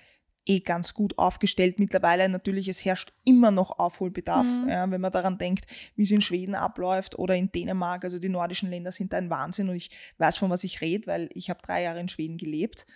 [0.45, 2.29] eh ganz gut aufgestellt mittlerweile.
[2.29, 4.69] Natürlich, es herrscht immer noch Aufholbedarf, Mhm.
[4.69, 8.03] ja, wenn man daran denkt, wie es in Schweden abläuft oder in Dänemark.
[8.05, 11.31] Also die nordischen Länder sind ein Wahnsinn und ich weiß, von was ich rede, weil
[11.33, 12.87] ich habe drei Jahre in Schweden gelebt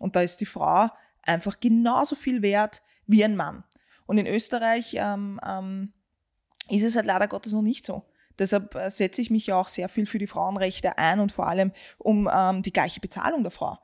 [0.00, 0.88] und da ist die Frau
[1.22, 3.62] einfach genauso viel wert wie ein Mann.
[4.08, 5.92] Und in Österreich ähm, ähm,
[6.70, 8.04] ist es halt leider Gottes noch nicht so.
[8.38, 11.46] Deshalb äh, setze ich mich ja auch sehr viel für die Frauenrechte ein und vor
[11.46, 13.78] allem um ähm, die gleiche Bezahlung der Frau.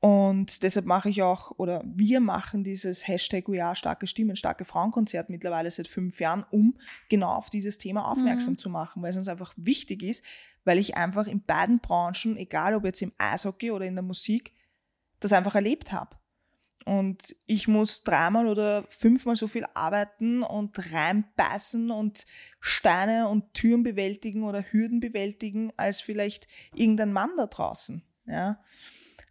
[0.00, 4.64] Und deshalb mache ich auch, oder wir machen dieses Hashtag We Are Starke Stimmen, starke
[4.64, 6.76] Frauenkonzert mittlerweile seit fünf Jahren, um
[7.08, 8.58] genau auf dieses Thema aufmerksam mhm.
[8.58, 10.24] zu machen, weil es uns einfach wichtig ist,
[10.64, 14.52] weil ich einfach in beiden Branchen, egal ob jetzt im Eishockey oder in der Musik,
[15.20, 16.16] das einfach erlebt habe.
[16.84, 22.26] Und ich muss dreimal oder fünfmal so viel arbeiten und reinbeißen und
[22.60, 28.02] Steine und Türen bewältigen oder Hürden bewältigen, als vielleicht irgendein Mann da draußen.
[28.26, 28.62] Ja.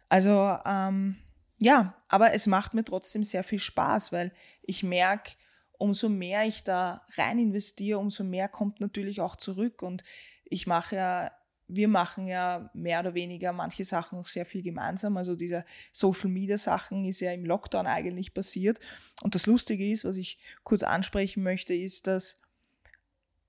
[0.08, 1.16] Also ähm,
[1.60, 5.32] ja, aber es macht mir trotzdem sehr viel Spaß, weil ich merke,
[5.78, 9.82] umso mehr ich da rein investiere, umso mehr kommt natürlich auch zurück.
[9.82, 10.02] Und
[10.44, 11.30] ich mache ja
[11.74, 15.16] wir machen ja mehr oder weniger manche Sachen auch sehr viel gemeinsam.
[15.16, 18.80] Also diese Social Media Sachen ist ja im Lockdown eigentlich passiert.
[19.22, 22.38] Und das Lustige ist, was ich kurz ansprechen möchte, ist, dass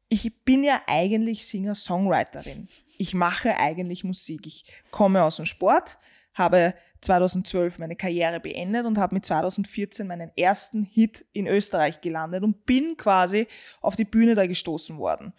[0.09, 2.67] ich bin ja eigentlich Singer-Songwriterin.
[2.97, 4.45] Ich mache eigentlich Musik.
[4.45, 5.97] Ich komme aus dem Sport,
[6.33, 12.43] habe 2012 meine Karriere beendet und habe mit 2014 meinen ersten Hit in Österreich gelandet
[12.43, 13.47] und bin quasi
[13.81, 15.33] auf die Bühne da gestoßen worden.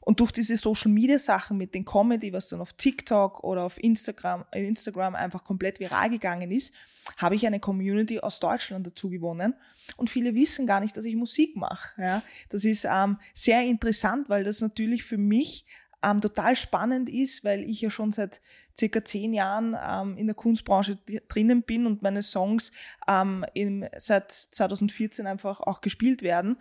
[0.00, 3.82] Und durch diese Social Media Sachen mit den Comedy, was dann auf TikTok oder auf
[3.82, 6.72] Instagram, äh, Instagram einfach komplett viral gegangen ist,
[7.16, 9.54] habe ich eine Community aus Deutschland dazu gewonnen.
[9.96, 12.00] Und viele wissen gar nicht, dass ich Musik mache.
[12.00, 15.66] Ja, das ist ähm, sehr interessant, weil das natürlich für mich
[16.04, 18.40] ähm, total spannend ist, weil ich ja schon seit
[18.78, 22.72] circa zehn Jahren ähm, in der Kunstbranche drinnen bin und meine Songs
[23.08, 26.58] ähm, im, seit 2014 einfach auch gespielt werden.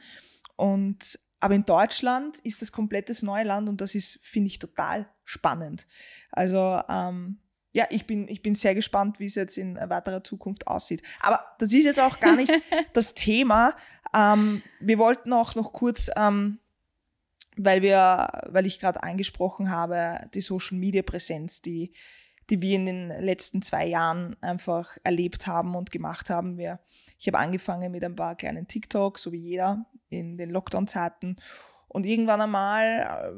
[0.56, 5.86] Und aber in Deutschland ist das komplettes Neuland und das ist, finde ich, total spannend.
[6.32, 7.40] Also ähm,
[7.76, 11.04] ja, ich bin, ich bin sehr gespannt, wie es jetzt in weiterer Zukunft aussieht.
[11.20, 12.54] Aber das ist jetzt auch gar nicht
[12.94, 13.76] das Thema.
[14.14, 16.60] Ähm, wir wollten auch noch kurz, ähm,
[17.58, 21.94] weil wir, weil ich gerade angesprochen habe, die Social Media Präsenz, die,
[22.50, 26.58] die wir in den letzten zwei Jahren einfach erlebt haben und gemacht haben.
[26.58, 26.80] Wir,
[27.18, 31.38] ich habe angefangen mit ein paar kleinen TikToks, so wie jeder in den Lockdown-Zeiten.
[31.88, 33.36] Und irgendwann einmal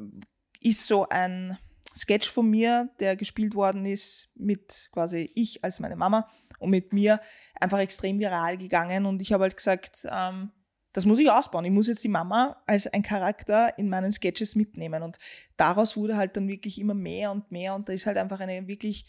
[0.62, 1.58] äh, ist so ein
[1.96, 6.94] Sketch von mir, der gespielt worden ist, mit quasi ich als meine Mama und mit
[6.94, 7.20] mir
[7.60, 9.06] einfach extrem viral gegangen.
[9.06, 10.52] Und ich habe halt gesagt, ähm,
[10.98, 11.64] das muss ich ausbauen.
[11.64, 15.04] Ich muss jetzt die Mama als ein Charakter in meinen Sketches mitnehmen.
[15.04, 15.20] Und
[15.56, 17.76] daraus wurde halt dann wirklich immer mehr und mehr.
[17.76, 19.06] Und da ist halt einfach eine wirklich,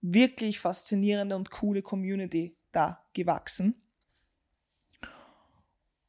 [0.00, 3.80] wirklich faszinierende und coole Community da gewachsen.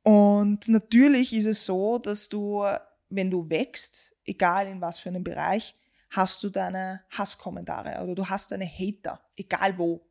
[0.02, 2.66] Und natürlich ist es so, dass du,
[3.10, 5.76] wenn du wächst, egal in was für einem Bereich,
[6.10, 10.02] hast du deine Hasskommentare oder du hast deine Hater, egal wo.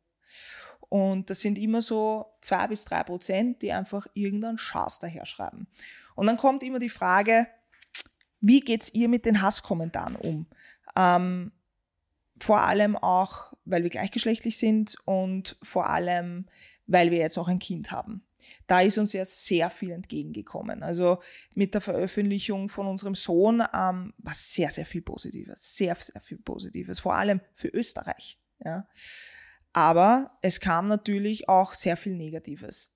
[0.89, 5.67] Und das sind immer so zwei bis drei Prozent, die einfach irgendeinen Schaß daherschreiben.
[6.15, 7.47] Und dann kommt immer die Frage,
[8.41, 10.47] wie geht's ihr mit den Hasskommentaren um?
[10.95, 11.51] Ähm,
[12.39, 16.45] vor allem auch, weil wir gleichgeschlechtlich sind und vor allem,
[16.87, 18.23] weil wir jetzt auch ein Kind haben
[18.67, 20.83] da ist uns ja sehr viel entgegengekommen.
[20.83, 21.21] Also
[21.53, 26.37] mit der Veröffentlichung von unserem Sohn ähm, war sehr, sehr viel Positives, sehr, sehr viel
[26.37, 28.39] Positives, vor allem für Österreich.
[28.63, 28.87] Ja.
[29.73, 32.93] Aber es kam natürlich auch sehr viel Negatives.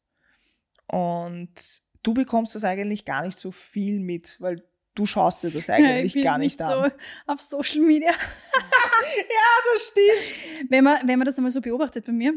[0.88, 1.54] Und
[2.02, 4.64] du bekommst das eigentlich gar nicht so viel mit, weil
[4.96, 6.92] du schaust dir das eigentlich ja, gar nicht, nicht an.
[6.92, 8.12] so auf Social Media.
[8.12, 10.70] ja, das stimmt.
[10.72, 12.34] Wenn man, wenn man das einmal so beobachtet bei mir,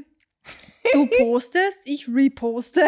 [0.92, 2.82] Du postest, ich reposte.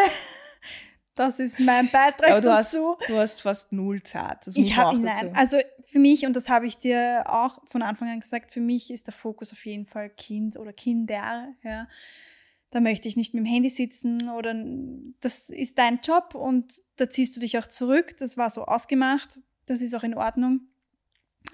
[1.18, 2.96] Das ist mein Beitrag Aber du dazu.
[2.98, 4.46] Hast, du hast fast null Zeit.
[4.46, 8.09] Das ich habe nein, also für mich und das habe ich dir auch von Anfang
[8.09, 8.52] an gesagt.
[8.52, 11.48] Für mich ist der Fokus auf jeden Fall Kind oder Kinder.
[11.64, 11.88] Ja,
[12.70, 14.54] da möchte ich nicht mit dem Handy sitzen oder
[15.20, 18.16] das ist dein Job und da ziehst du dich auch zurück.
[18.18, 19.40] Das war so ausgemacht.
[19.66, 20.61] Das ist auch in Ordnung.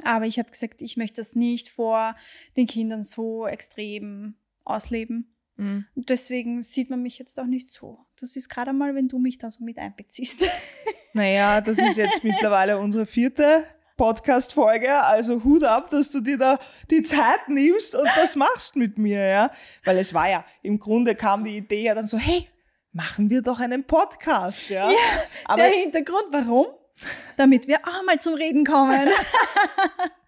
[0.03, 2.16] Aber ich habe gesagt, ich möchte das nicht vor
[2.57, 5.34] den Kindern so extrem ausleben.
[5.57, 5.87] Mhm.
[5.95, 8.07] Und deswegen sieht man mich jetzt auch nicht so.
[8.21, 10.47] Das ist gerade mal, wenn du mich da so mit einbeziehst.
[11.17, 13.64] Naja, das ist jetzt mittlerweile unsere vierte
[13.97, 15.01] Podcast-Folge.
[15.01, 16.59] Also Hut ab, dass du dir da
[16.90, 19.51] die Zeit nimmst und das machst mit mir, ja.
[19.85, 22.49] Weil es war ja, im Grunde kam die Idee ja dann so, hey,
[22.90, 24.90] machen wir doch einen Podcast, ja.
[24.90, 24.99] Ja,
[25.45, 26.67] Aber der Hintergrund, warum?
[27.37, 29.09] Damit wir auch mal zum Reden kommen.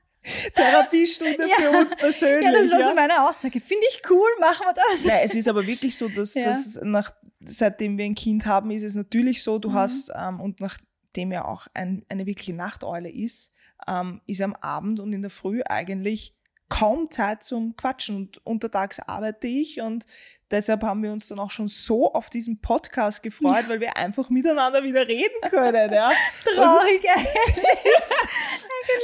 [0.55, 1.57] Therapiestunde ja.
[1.57, 2.45] für uns persönlich.
[2.45, 2.89] Ja, das war ja.
[2.89, 3.61] so meine Aussage.
[3.61, 5.05] Finde ich cool, machen wir das.
[5.05, 6.45] Nein, es ist aber wirklich so, dass, ja.
[6.45, 9.75] dass nach, seitdem wir ein Kind haben, ist es natürlich so, du mhm.
[9.75, 13.53] hast, ähm, und nachdem er auch ein, eine wirkliche Nachteule ist,
[13.87, 16.36] ähm, ist am Abend und in der Früh eigentlich
[16.68, 20.05] kaum Zeit zum Quatschen und untertags arbeite ich und
[20.50, 24.31] deshalb haben wir uns dann auch schon so auf diesen Podcast gefreut, weil wir einfach
[24.31, 25.92] miteinander wieder reden können.
[25.92, 26.11] Ja.
[26.55, 27.64] Traurig eigentlich.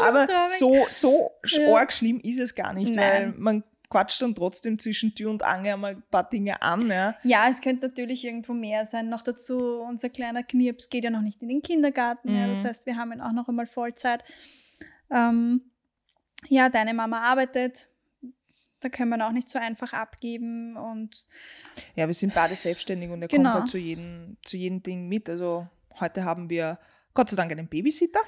[0.03, 0.59] Aber traurig.
[0.59, 1.77] so, so Ja.
[1.77, 3.33] arg schlimm ist es gar nicht, Nein.
[3.33, 6.88] weil man quatscht dann trotzdem zwischen Tür und Angel einmal ein paar Dinge an.
[6.88, 7.14] Ja.
[7.22, 9.09] Ja, es könnte natürlich irgendwo mehr sein.
[9.09, 12.35] Noch dazu, unser kleiner Knirps geht ja noch nicht in den Kindergarten.
[12.35, 12.68] Ja, das Mhm.
[12.68, 14.25] heißt, wir haben ihn auch noch einmal Vollzeit.
[15.11, 15.70] Ähm,
[16.48, 17.88] ja, deine Mama arbeitet.
[18.81, 20.76] Da können wir ihn auch nicht so einfach abgeben.
[20.76, 21.24] Und
[21.94, 23.50] ja, wir sind beide selbstständig und er Genau.
[23.50, 25.31] kommt halt zu jedem, zu jedem Ding mit.
[25.31, 25.68] Also
[26.00, 26.78] heute haben wir
[27.14, 28.20] Gott sei Dank einen Babysitter.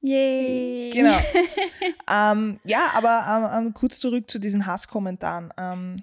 [0.00, 0.90] yay!
[0.92, 1.16] Genau.
[2.10, 5.52] ähm, ja, aber ähm, ähm, kurz zurück zu diesen Hasskommentaren.
[5.56, 6.02] Ähm,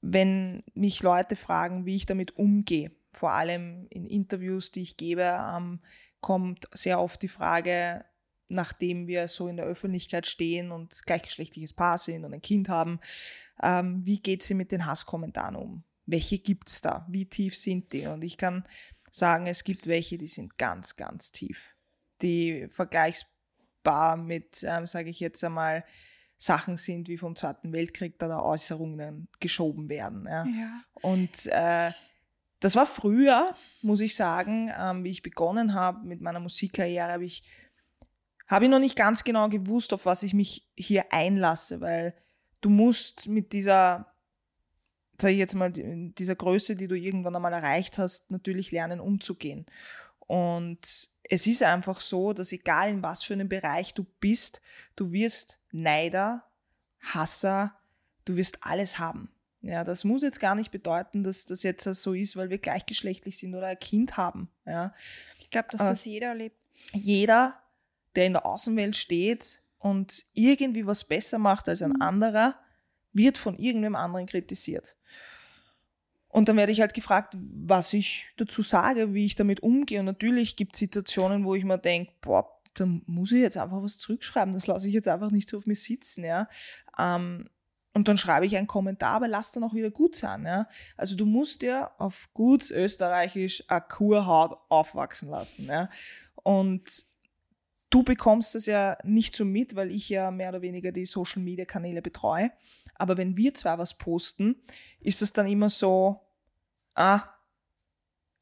[0.00, 5.22] wenn mich Leute fragen, wie ich damit umgehe, vor allem in Interviews, die ich gebe,
[5.22, 5.80] ähm,
[6.20, 8.04] kommt sehr oft die Frage,
[8.52, 13.00] nachdem wir so in der Öffentlichkeit stehen und gleichgeschlechtliches Paar sind und ein Kind haben,
[13.62, 15.84] ähm, wie geht sie mit den Hasskommentaren um?
[16.06, 17.06] Welche gibt es da?
[17.08, 18.06] Wie tief sind die?
[18.06, 18.64] Und ich kann
[19.10, 21.74] sagen, es gibt welche, die sind ganz, ganz tief.
[22.20, 25.84] Die vergleichbar mit, ähm, sage ich jetzt einmal,
[26.36, 30.26] Sachen sind, wie vom Zweiten Weltkrieg da, da Äußerungen geschoben werden.
[30.26, 30.44] Ja.
[30.44, 30.82] Ja.
[31.00, 31.92] Und äh,
[32.58, 37.24] das war früher, muss ich sagen, ähm, wie ich begonnen habe mit meiner Musikkarriere, habe
[37.24, 37.44] ich,
[38.52, 42.14] habe ich noch nicht ganz genau gewusst, auf was ich mich hier einlasse, weil
[42.60, 44.12] du musst mit dieser,
[45.18, 49.00] sage ich jetzt mal, die- dieser Größe, die du irgendwann einmal erreicht hast, natürlich lernen
[49.00, 49.66] umzugehen.
[50.20, 54.60] Und es ist einfach so, dass egal in was für einem Bereich du bist,
[54.96, 56.44] du wirst Neider,
[57.00, 57.74] Hasser,
[58.24, 59.30] du wirst alles haben.
[59.62, 63.38] Ja, das muss jetzt gar nicht bedeuten, dass das jetzt so ist, weil wir gleichgeschlechtlich
[63.38, 64.50] sind oder ein Kind haben.
[64.66, 64.92] Ja,
[65.40, 66.56] Ich glaube, dass das jeder erlebt.
[66.92, 67.61] jeder,
[68.16, 72.56] der in der Außenwelt steht und irgendwie was besser macht als ein anderer,
[73.12, 74.96] wird von irgendwem anderen kritisiert.
[76.28, 80.00] Und dann werde ich halt gefragt, was ich dazu sage, wie ich damit umgehe.
[80.00, 83.82] Und natürlich gibt es Situationen, wo ich mir denke, boah, da muss ich jetzt einfach
[83.82, 84.54] was zurückschreiben.
[84.54, 86.24] Das lasse ich jetzt einfach nicht so auf mir sitzen.
[86.24, 86.48] Ja.
[86.98, 87.50] Ähm,
[87.92, 90.46] und dann schreibe ich einen Kommentar, aber lass dann auch wieder gut sein.
[90.46, 90.66] Ja.
[90.96, 95.66] Also du musst dir auf gut österreichisch eine Kurhaut aufwachsen lassen.
[95.66, 95.90] Ja.
[96.42, 97.04] Und
[97.92, 101.42] du bekommst das ja nicht so mit, weil ich ja mehr oder weniger die Social
[101.42, 102.50] Media Kanäle betreue.
[102.94, 104.56] Aber wenn wir zwar was posten,
[105.00, 106.20] ist das dann immer so,
[106.94, 107.22] ah,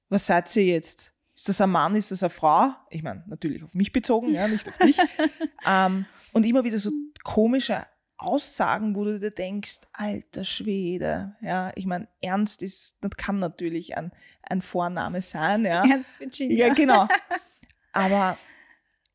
[0.08, 1.14] was seid ihr jetzt?
[1.34, 2.74] Ist das ein Mann, ist das eine Frau?
[2.90, 4.98] Ich meine, natürlich auf mich bezogen, ja, nicht auf dich.
[5.66, 6.90] ähm, und immer wieder so
[7.24, 7.86] komische
[8.18, 13.96] Aussagen, wo du dir denkst, alter Schwede, ja, ich meine, Ernst ist, das kann natürlich
[13.96, 15.82] ein, ein Vorname sein, ja.
[15.88, 16.66] Ernst Virginia.
[16.66, 17.08] Ja, genau.
[17.92, 18.36] Aber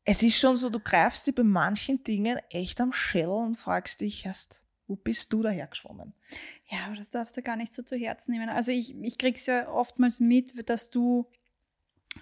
[0.06, 4.00] es ist schon so, du greifst dir bei manchen Dingen echt am Schell und fragst
[4.00, 6.14] dich erst, wo bist du dahergeschwommen?
[6.70, 8.48] Ja, aber das darfst du gar nicht so zu Herzen nehmen.
[8.48, 11.26] Also ich, ich krieg's ja oftmals mit, dass du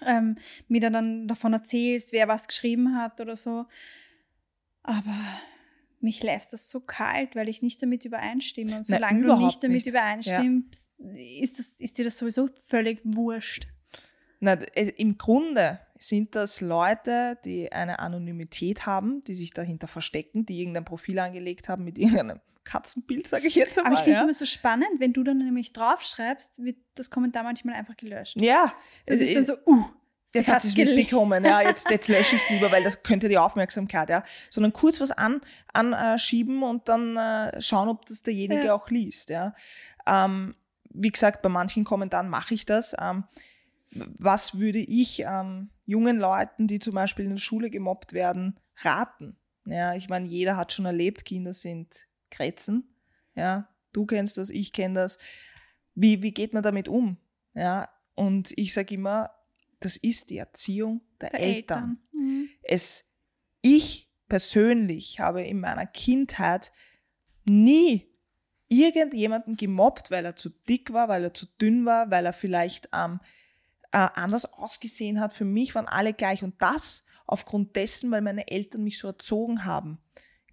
[0.03, 3.65] ähm, mir dann davon erzählst, wer was geschrieben hat oder so.
[4.81, 5.15] Aber
[5.99, 8.77] mich lässt das so kalt, weil ich nicht damit übereinstimme.
[8.77, 9.87] Und Nein, solange du überhaupt nicht damit nicht.
[9.87, 10.89] übereinstimmst,
[11.39, 13.67] ist, das, ist dir das sowieso völlig wurscht.
[14.39, 20.59] Na, Im Grunde sind das Leute, die eine Anonymität haben, die sich dahinter verstecken, die
[20.59, 23.93] irgendein Profil angelegt haben mit irgendeinem Katzenbild, sage ich jetzt einmal.
[23.93, 24.23] Aber ich finde es ja.
[24.25, 28.39] immer so spannend, wenn du dann nämlich draufschreibst, wird das Kommentar manchmal einfach gelöscht.
[28.41, 28.73] ja,
[29.05, 29.85] Das es- ist dann so, uh,
[30.33, 33.29] Jetzt hat sie es mitbekommen, ja, jetzt, jetzt lösche ich es lieber, weil das könnte
[33.29, 34.23] die Aufmerksamkeit, ja.
[34.49, 35.39] Sondern kurz was an,
[35.71, 38.73] anschieben und dann äh, schauen, ob das derjenige Ja.
[38.73, 39.53] auch liest, ja.
[40.05, 40.55] Ähm,
[40.89, 42.95] wie gesagt, bei manchen Kommentaren mache ich das.
[42.99, 43.23] Ähm,
[44.17, 49.37] was würde ich ähm, jungen Leuten, die zum Beispiel in der Schule gemobbt werden, raten?
[49.65, 52.95] Ja, ich meine, jeder hat schon erlebt, Kinder sind Krätzen.
[53.35, 55.17] Ja, du kennst das, ich kenne das.
[55.95, 57.17] Wie, wie geht man damit um?
[57.53, 59.31] Ja, und ich sage immer,
[59.79, 61.99] das ist die Erziehung der, Der Eltern.
[62.11, 62.49] Mhm.
[62.63, 63.05] Es,
[63.61, 66.71] ich persönlich habe in meiner Kindheit
[67.45, 68.07] nie
[68.67, 72.89] irgendjemanden gemobbt, weil er zu dick war, weil er zu dünn war, weil er vielleicht
[72.93, 73.19] ähm,
[73.95, 75.31] äh, anders ausgesehen hat.
[75.31, 76.43] Für mich waren alle gleich.
[76.43, 79.99] Und das aufgrund dessen, weil meine Eltern mich so erzogen haben.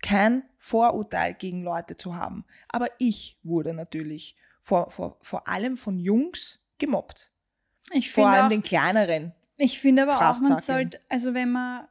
[0.00, 2.44] Kein Vorurteil gegen Leute zu haben.
[2.68, 7.32] Aber ich wurde natürlich vor, vor, vor allem von Jungs gemobbt.
[7.90, 9.32] Ich Vor allem auch, den kleineren.
[9.56, 11.88] Ich finde aber auch, man sollte, also wenn man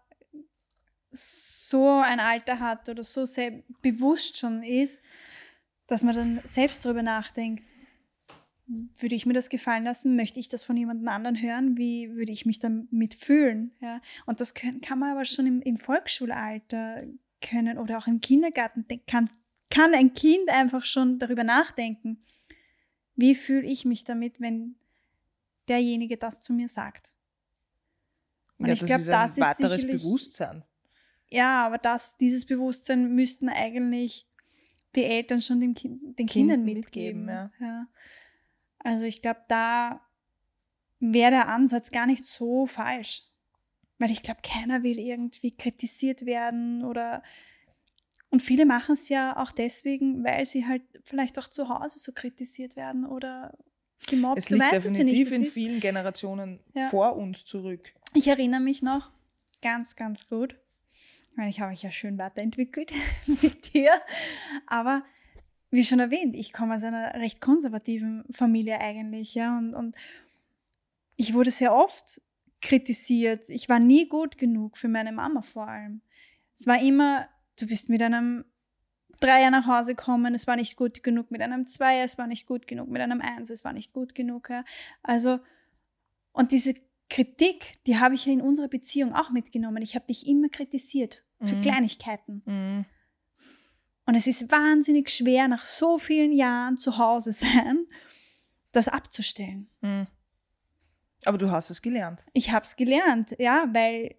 [1.11, 5.01] so ein Alter hat oder so sehr bewusst schon ist,
[5.87, 7.73] dass man dann selbst darüber nachdenkt,
[8.99, 10.15] würde ich mir das gefallen lassen?
[10.15, 11.77] Möchte ich das von jemand anderen hören?
[11.77, 13.71] Wie würde ich mich damit fühlen?
[13.81, 14.01] Ja?
[14.25, 17.03] Und das kann, kann man aber schon im, im Volksschulalter
[17.41, 18.85] können oder auch im Kindergarten.
[19.07, 19.29] Kann,
[19.69, 22.23] kann ein Kind einfach schon darüber nachdenken,
[23.15, 24.75] wie fühle ich mich damit, wenn
[25.67, 27.13] derjenige das zu mir sagt?
[28.57, 30.63] Und ja, ich das glaube, ist ein das ist weiteres sicherlich- Bewusstsein.
[31.29, 34.27] ja, aber das, dieses Bewusstsein müssten eigentlich
[34.95, 37.25] die Eltern schon den, den Kindern mitgeben.
[37.25, 37.51] mitgeben ja.
[37.59, 37.87] ja.
[38.83, 40.01] Also ich glaube, da
[40.99, 43.23] wäre der Ansatz gar nicht so falsch.
[43.99, 47.21] Weil ich glaube, keiner will irgendwie kritisiert werden oder
[48.31, 52.13] und viele machen es ja auch deswegen, weil sie halt vielleicht auch zu Hause so
[52.13, 53.57] kritisiert werden oder
[54.07, 54.39] gemobbt.
[54.39, 56.89] Es liegt definitiv es ja in vielen Generationen ja.
[56.89, 57.93] vor uns zurück.
[58.13, 59.11] Ich erinnere mich noch
[59.61, 60.55] ganz, ganz gut.
[61.29, 62.93] Ich meine, ich habe mich ja schön weiterentwickelt
[63.41, 63.91] mit dir.
[64.65, 65.03] Aber
[65.71, 69.57] wie schon erwähnt, ich komme aus einer recht konservativen Familie eigentlich, ja.
[69.57, 69.95] Und, und
[71.15, 72.21] ich wurde sehr oft
[72.61, 73.49] kritisiert.
[73.49, 76.01] Ich war nie gut genug für meine Mama vor allem.
[76.53, 77.27] Es war immer,
[77.59, 78.45] du bist mit einem
[79.19, 82.47] Dreier nach Hause gekommen, es war nicht gut genug mit einem Zweier, es war nicht
[82.47, 84.49] gut genug mit einem Eins, es war nicht gut genug.
[84.49, 84.65] Ja.
[85.03, 85.39] Also,
[86.33, 86.73] und diese
[87.09, 89.81] Kritik, die habe ich ja in unserer Beziehung auch mitgenommen.
[89.83, 91.61] Ich habe dich immer kritisiert für mhm.
[91.61, 92.41] Kleinigkeiten.
[92.45, 92.85] Mhm.
[94.05, 97.85] Und es ist wahnsinnig schwer, nach so vielen Jahren zu Hause sein,
[98.71, 99.69] das abzustellen.
[99.81, 100.07] Mhm.
[101.25, 102.25] Aber du hast es gelernt.
[102.33, 104.15] Ich habe es gelernt, ja, weil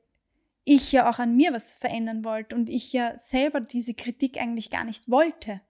[0.65, 4.71] ich ja auch an mir was verändern wollte und ich ja selber diese Kritik eigentlich
[4.71, 5.61] gar nicht wollte.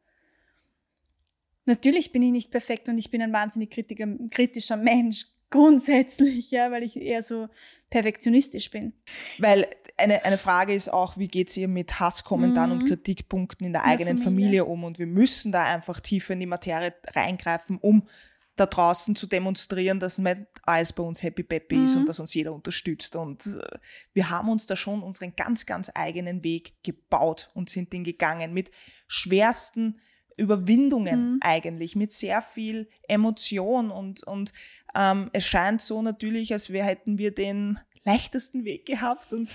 [1.65, 6.83] Natürlich bin ich nicht perfekt und ich bin ein wahnsinnig kritischer Mensch, grundsätzlich, ja, weil
[6.83, 7.49] ich eher so
[7.93, 8.95] perfektionistisch bin.
[9.39, 12.81] Weil eine, eine Frage ist auch, wie geht es ihr mit Hasskommentaren mhm.
[12.81, 14.63] und Kritikpunkten in der eigenen Familie.
[14.63, 14.85] Familie um?
[14.85, 18.09] Und wir müssen da einfach tiefer in die Materie reingreifen, um
[18.57, 21.85] da draußen zu demonstrieren, dass nicht alles bei uns happy peppy mhm.
[21.85, 22.07] ist und mhm.
[22.07, 23.15] dass uns jeder unterstützt.
[23.15, 23.79] Und äh,
[24.15, 28.55] wir haben uns da schon unseren ganz, ganz eigenen Weg gebaut und sind den gegangen
[28.55, 28.71] mit
[29.07, 30.01] schwersten
[30.39, 31.39] Überwindungen mhm.
[31.43, 34.53] eigentlich, mit sehr viel Emotion und, und
[34.95, 39.49] ähm, es scheint so natürlich, als wir hätten wir den leichtesten Weg gehabt und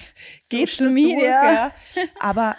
[0.50, 1.70] geht schon Media.
[1.70, 2.04] Durch, ja.
[2.20, 2.56] Aber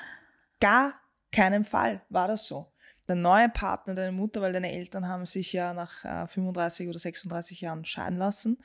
[0.61, 0.95] gar
[1.33, 2.73] keinen Fall war das so
[3.09, 6.99] der neue Partner deine Mutter, weil deine Eltern haben sich ja nach äh, 35 oder
[6.99, 8.63] 36 Jahren scheiden lassen.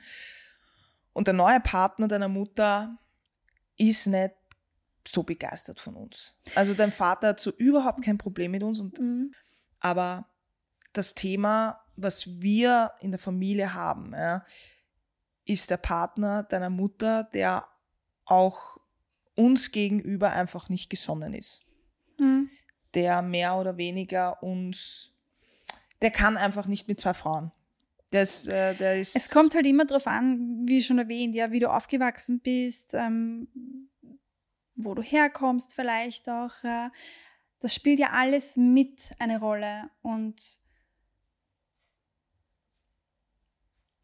[1.14, 2.98] Und der neue Partner deiner Mutter
[3.78, 4.34] ist nicht
[5.06, 6.34] so begeistert von uns.
[6.54, 8.80] Also dein Vater hat so überhaupt kein Problem mit uns.
[8.80, 9.32] Und, mhm.
[9.80, 10.28] Aber
[10.92, 14.44] das Thema, was wir in der Familie haben, ja,
[15.44, 17.66] ist der Partner deiner Mutter, der
[18.24, 18.78] auch
[19.34, 21.62] uns gegenüber einfach nicht gesonnen ist.
[22.18, 22.50] Mhm
[22.94, 25.12] der mehr oder weniger uns,
[26.00, 27.52] der kann einfach nicht mit zwei Frauen.
[28.10, 31.58] Das, äh, der ist es kommt halt immer darauf an, wie schon erwähnt, ja, wie
[31.58, 33.48] du aufgewachsen bist, ähm,
[34.76, 36.52] wo du herkommst vielleicht auch.
[36.62, 36.92] Ja.
[37.60, 39.90] Das spielt ja alles mit eine Rolle.
[40.02, 40.60] Und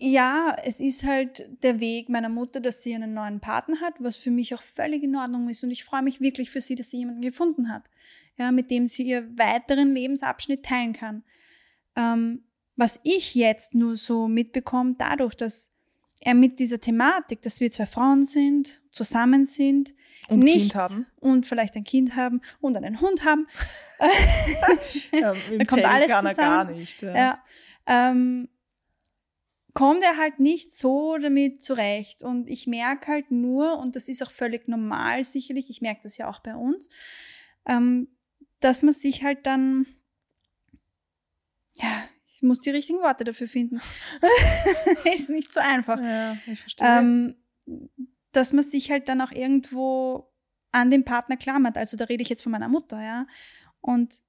[0.00, 4.16] ja, es ist halt der Weg meiner Mutter, dass sie einen neuen Partner hat, was
[4.16, 5.62] für mich auch völlig in Ordnung ist.
[5.62, 7.90] Und ich freue mich wirklich für sie, dass sie jemanden gefunden hat
[8.40, 11.22] ja, mit dem sie ihr weiteren Lebensabschnitt teilen kann.
[11.94, 15.70] Ähm, was ich jetzt nur so mitbekomme, dadurch, dass
[16.22, 19.94] er mit dieser Thematik, dass wir zwei Frauen sind, zusammen sind,
[20.28, 20.74] und nicht.
[21.18, 23.48] Und vielleicht ein Kind haben und einen Hund haben.
[25.12, 26.36] ja, da kommt alles zusammen.
[26.36, 27.02] gar nicht.
[27.02, 27.14] Ja.
[27.16, 27.44] ja
[27.86, 28.48] ähm,
[29.74, 32.22] kommt er halt nicht so damit zurecht.
[32.22, 36.16] Und ich merke halt nur, und das ist auch völlig normal sicherlich, ich merke das
[36.18, 36.88] ja auch bei uns,
[37.66, 38.08] ähm,
[38.60, 39.86] dass man sich halt dann,
[41.76, 43.80] ja, ich muss die richtigen Worte dafür finden.
[45.14, 46.00] ist nicht so einfach.
[46.00, 46.86] Ja, ich verstehe.
[46.86, 47.34] Ähm,
[48.32, 50.32] dass man sich halt dann auch irgendwo
[50.72, 51.76] an den Partner klammert.
[51.76, 53.26] Also da rede ich jetzt von meiner Mutter, ja.
[53.80, 54.20] Und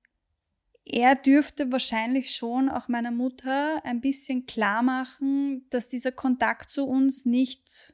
[0.86, 6.86] er dürfte wahrscheinlich schon auch meiner Mutter ein bisschen klar machen, dass dieser Kontakt zu
[6.86, 7.94] uns nicht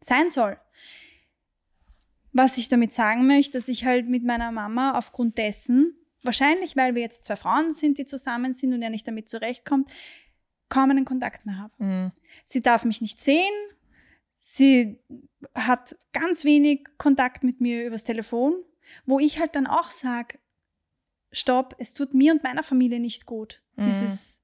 [0.00, 0.58] sein soll.
[2.32, 6.94] Was ich damit sagen möchte, dass ich halt mit meiner Mama aufgrund dessen, wahrscheinlich weil
[6.94, 9.90] wir jetzt zwei Frauen sind, die zusammen sind und er nicht damit zurechtkommt,
[10.68, 11.84] kaum einen Kontakt mehr habe.
[11.84, 12.12] Mhm.
[12.44, 13.54] Sie darf mich nicht sehen.
[14.32, 15.00] Sie
[15.54, 18.62] hat ganz wenig Kontakt mit mir übers Telefon,
[19.04, 20.38] wo ich halt dann auch sage,
[21.32, 23.62] stopp, es tut mir und meiner Familie nicht gut.
[23.76, 23.84] Mhm.
[23.84, 24.40] Dieses,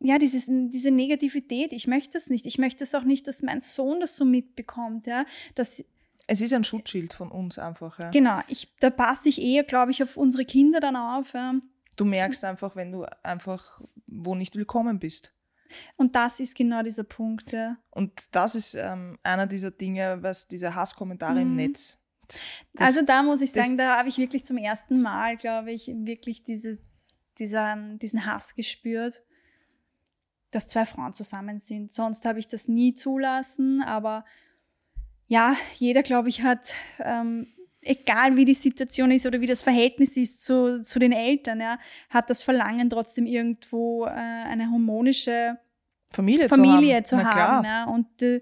[0.00, 2.46] ja, dieses, diese Negativität, ich möchte das nicht.
[2.46, 5.24] Ich möchte es auch nicht, dass mein Sohn das so mitbekommt, ja,
[5.54, 5.84] dass
[6.28, 7.98] es ist ein Schutzschild von uns einfach.
[8.00, 8.10] Ja.
[8.10, 11.32] Genau, ich, da passe ich eher, glaube ich, auf unsere Kinder dann auf.
[11.34, 11.54] Ja.
[11.96, 15.32] Du merkst einfach, wenn du einfach wo nicht willkommen bist.
[15.96, 17.52] Und das ist genau dieser Punkt.
[17.52, 17.76] Ja.
[17.90, 21.40] Und das ist ähm, einer dieser Dinge, was diese Hasskommentare mhm.
[21.40, 21.98] im Netz.
[22.72, 25.86] Das, also da muss ich sagen, da habe ich wirklich zum ersten Mal, glaube ich,
[25.88, 26.78] wirklich diese,
[27.38, 29.22] dieser, diesen Hass gespürt,
[30.50, 31.92] dass zwei Frauen zusammen sind.
[31.92, 34.24] Sonst habe ich das nie zulassen, aber
[35.28, 37.48] ja, jeder, glaube ich, hat ähm,
[37.86, 41.78] egal wie die Situation ist oder wie das Verhältnis ist zu, zu den Eltern, ja,
[42.10, 45.58] hat das Verlangen trotzdem irgendwo äh, eine harmonische
[46.10, 47.24] Familie, Familie zu haben.
[47.24, 47.84] zu haben ja.
[47.84, 48.40] Und äh,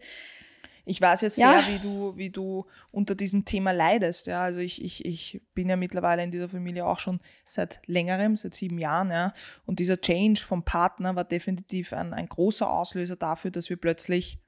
[0.85, 1.69] ich weiß ja sehr, Ja.
[1.69, 4.27] wie du, wie du unter diesem Thema leidest.
[4.27, 8.37] Ja, also ich, ich, ich bin ja mittlerweile in dieser Familie auch schon seit längerem,
[8.37, 9.33] seit sieben Jahren, ja.
[9.65, 14.39] Und dieser Change vom Partner war definitiv ein, ein großer Auslöser dafür, dass wir plötzlich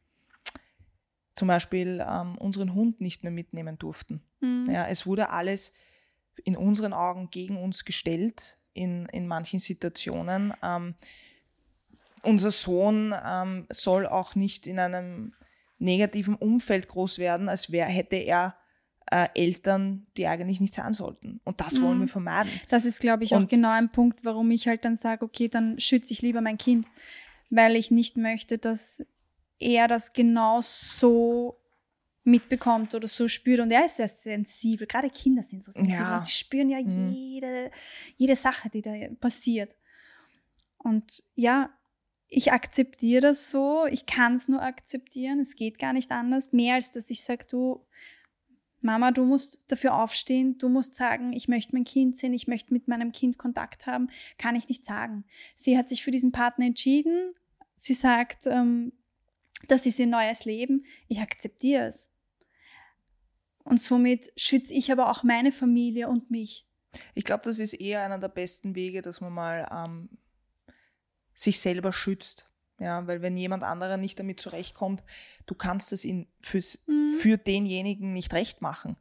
[1.34, 4.22] zum Beispiel ähm, unseren Hund nicht mehr mitnehmen durften.
[4.40, 4.68] Mhm.
[4.70, 5.72] Ja, es wurde alles
[6.44, 10.52] in unseren Augen gegen uns gestellt in, in manchen Situationen.
[10.62, 10.94] Ähm,
[12.22, 15.34] unser Sohn ähm, soll auch nicht in einem
[15.78, 18.56] negativen Umfeld groß werden, als wär, hätte er
[19.10, 21.40] äh, Eltern, die eigentlich nicht sein sollten.
[21.44, 22.02] Und das wollen Mhm.
[22.02, 22.50] wir vermeiden.
[22.70, 25.46] Das ist, glaube ich, auch Und- genau ein Punkt, warum ich halt dann sage, okay,
[25.48, 26.86] dann schütze ich lieber mein Kind,
[27.48, 29.04] weil ich nicht möchte, dass
[29.60, 31.56] er das genau so
[32.24, 33.60] mitbekommt oder so spürt.
[33.60, 34.88] Und er ist sehr sensibel.
[34.88, 36.00] Gerade Kinder sind so sensibel.
[36.00, 36.22] Ja.
[36.26, 37.12] Die spüren ja Mhm.
[37.12, 37.70] jede,
[38.16, 39.76] jede Sache, die da passiert.
[40.78, 41.70] Und ja,
[42.28, 43.86] ich akzeptiere das so.
[43.86, 45.40] Ich kann es nur akzeptieren.
[45.40, 46.52] Es geht gar nicht anders.
[46.52, 47.84] Mehr als dass ich sage, du,
[48.80, 52.72] Mama, du musst dafür aufstehen, du musst sagen, ich möchte mein Kind sehen, ich möchte
[52.72, 54.08] mit meinem Kind Kontakt haben,
[54.38, 55.24] kann ich nicht sagen.
[55.54, 57.34] Sie hat sich für diesen Partner entschieden.
[57.74, 58.92] Sie sagt, ähm,
[59.68, 60.84] das ist ihr neues Leben.
[61.08, 62.10] Ich akzeptiere es.
[63.64, 66.66] Und somit schütze ich aber auch meine Familie und mich.
[67.14, 70.08] Ich glaube, das ist eher einer der besten Wege, dass man mal ähm,
[71.36, 72.50] sich selber schützt.
[72.80, 75.02] Ja, weil wenn jemand anderer nicht damit zurechtkommt,
[75.46, 77.18] du kannst es ihn fürs, Mhm.
[77.20, 78.96] für denjenigen nicht recht machen.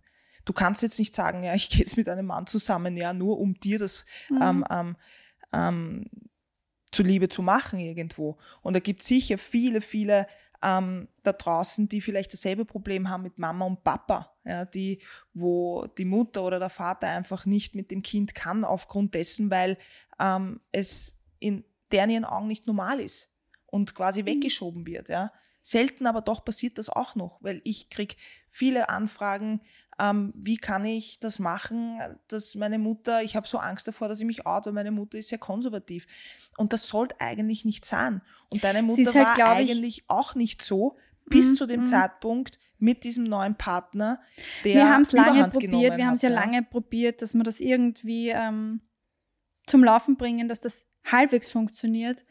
[0.46, 3.40] Du kannst jetzt nicht sagen, ja, ich gehe jetzt mit einem Mann zusammen, ja, nur
[3.40, 4.42] um dir das Mhm.
[4.42, 4.96] ähm, ähm,
[5.52, 6.06] ähm,
[6.92, 8.38] zuliebe zu machen irgendwo.
[8.62, 10.28] Und da gibt es sicher viele, viele
[10.64, 15.02] ähm, da draußen, die vielleicht dasselbe Problem haben mit Mama und Papa, ja, die,
[15.34, 19.78] wo die Mutter oder der Vater einfach nicht mit dem Kind kann, aufgrund dessen, weil
[20.18, 23.34] ähm, es in deren ihren Augen nicht normal ist
[23.66, 24.28] und quasi Mhm.
[24.28, 25.10] weggeschoben wird.
[25.10, 25.32] Ja.
[25.62, 28.16] Selten aber doch passiert das auch noch, weil ich kriege
[28.50, 29.62] viele Anfragen,
[29.98, 34.20] ähm, wie kann ich das machen, dass meine Mutter, ich habe so Angst davor, dass
[34.20, 36.06] ich mich out, weil meine Mutter ist sehr konservativ.
[36.58, 38.22] Und das sollte eigentlich nicht sein.
[38.50, 41.86] Und deine Mutter halt, war eigentlich auch nicht so, bis Mhm, zu dem mhm.
[41.88, 44.22] Zeitpunkt mit diesem neuen Partner,
[44.64, 47.60] der wir haben es lange probiert, wir haben es ja lange probiert, dass wir das
[47.60, 48.82] irgendwie ähm,
[49.66, 52.26] zum Laufen bringen, dass das halbwegs funktioniert.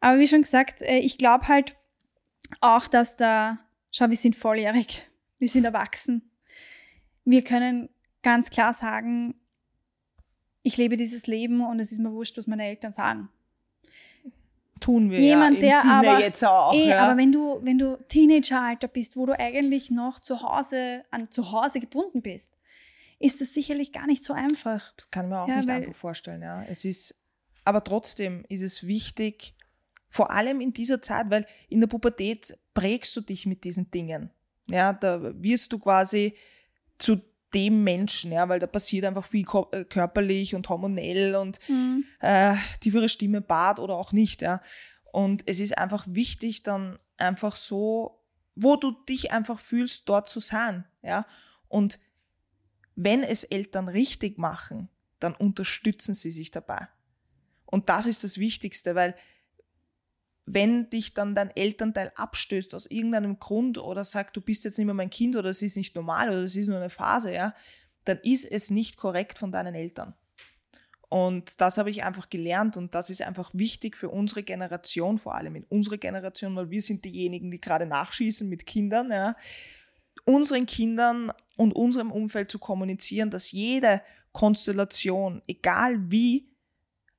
[0.00, 1.76] Aber wie schon gesagt, äh, ich glaube halt
[2.60, 3.58] auch, dass da,
[3.90, 5.02] schau, wir sind volljährig,
[5.38, 6.30] wir sind erwachsen.
[7.24, 7.88] Wir können
[8.22, 9.34] ganz klar sagen,
[10.62, 13.28] ich lebe dieses Leben und es ist mir wurscht, was meine Eltern sagen.
[14.80, 16.74] Tun wir Jemand, ja im der Sinne aber- jetzt auch.
[16.74, 16.98] Eh, ja.
[17.06, 21.52] aber wenn du, wenn du Teenageralter bist, wo du eigentlich noch zu Hause, an zu
[21.52, 22.52] Hause gebunden bist,
[23.18, 24.92] ist das sicherlich gar nicht so einfach.
[24.96, 26.42] Das kann man auch Ja, nicht einfach vorstellen.
[26.42, 26.62] Ja.
[26.64, 27.14] Es ist,
[27.64, 29.54] aber trotzdem ist es wichtig,
[30.08, 34.30] vor allem in dieser Zeit, weil in der Pubertät prägst du dich mit diesen Dingen.
[34.68, 36.34] Ja, da wirst du quasi
[36.98, 37.20] zu
[37.52, 41.60] dem Menschen, ja, weil da passiert einfach viel äh, körperlich und hormonell und
[42.20, 44.60] äh, tiefere Stimme, Bart oder auch nicht, ja.
[45.12, 48.20] Und es ist einfach wichtig, dann einfach so,
[48.56, 51.26] wo du dich einfach fühlst, dort zu sein, ja.
[51.68, 51.98] Und
[52.96, 54.88] wenn es Eltern richtig machen,
[55.20, 56.88] dann unterstützen sie sich dabei.
[57.74, 59.16] Und das ist das Wichtigste, weil
[60.46, 64.86] wenn dich dann dein Elternteil abstößt aus irgendeinem Grund oder sagt, du bist jetzt nicht
[64.86, 67.52] mehr mein Kind oder es ist nicht normal oder es ist nur eine Phase, ja,
[68.04, 70.14] dann ist es nicht korrekt von deinen Eltern.
[71.08, 75.34] Und das habe ich einfach gelernt und das ist einfach wichtig für unsere Generation, vor
[75.34, 79.34] allem in unserer Generation, weil wir sind diejenigen, die gerade nachschießen mit Kindern, ja,
[80.24, 84.00] unseren Kindern und unserem Umfeld zu kommunizieren, dass jede
[84.30, 86.53] Konstellation, egal wie,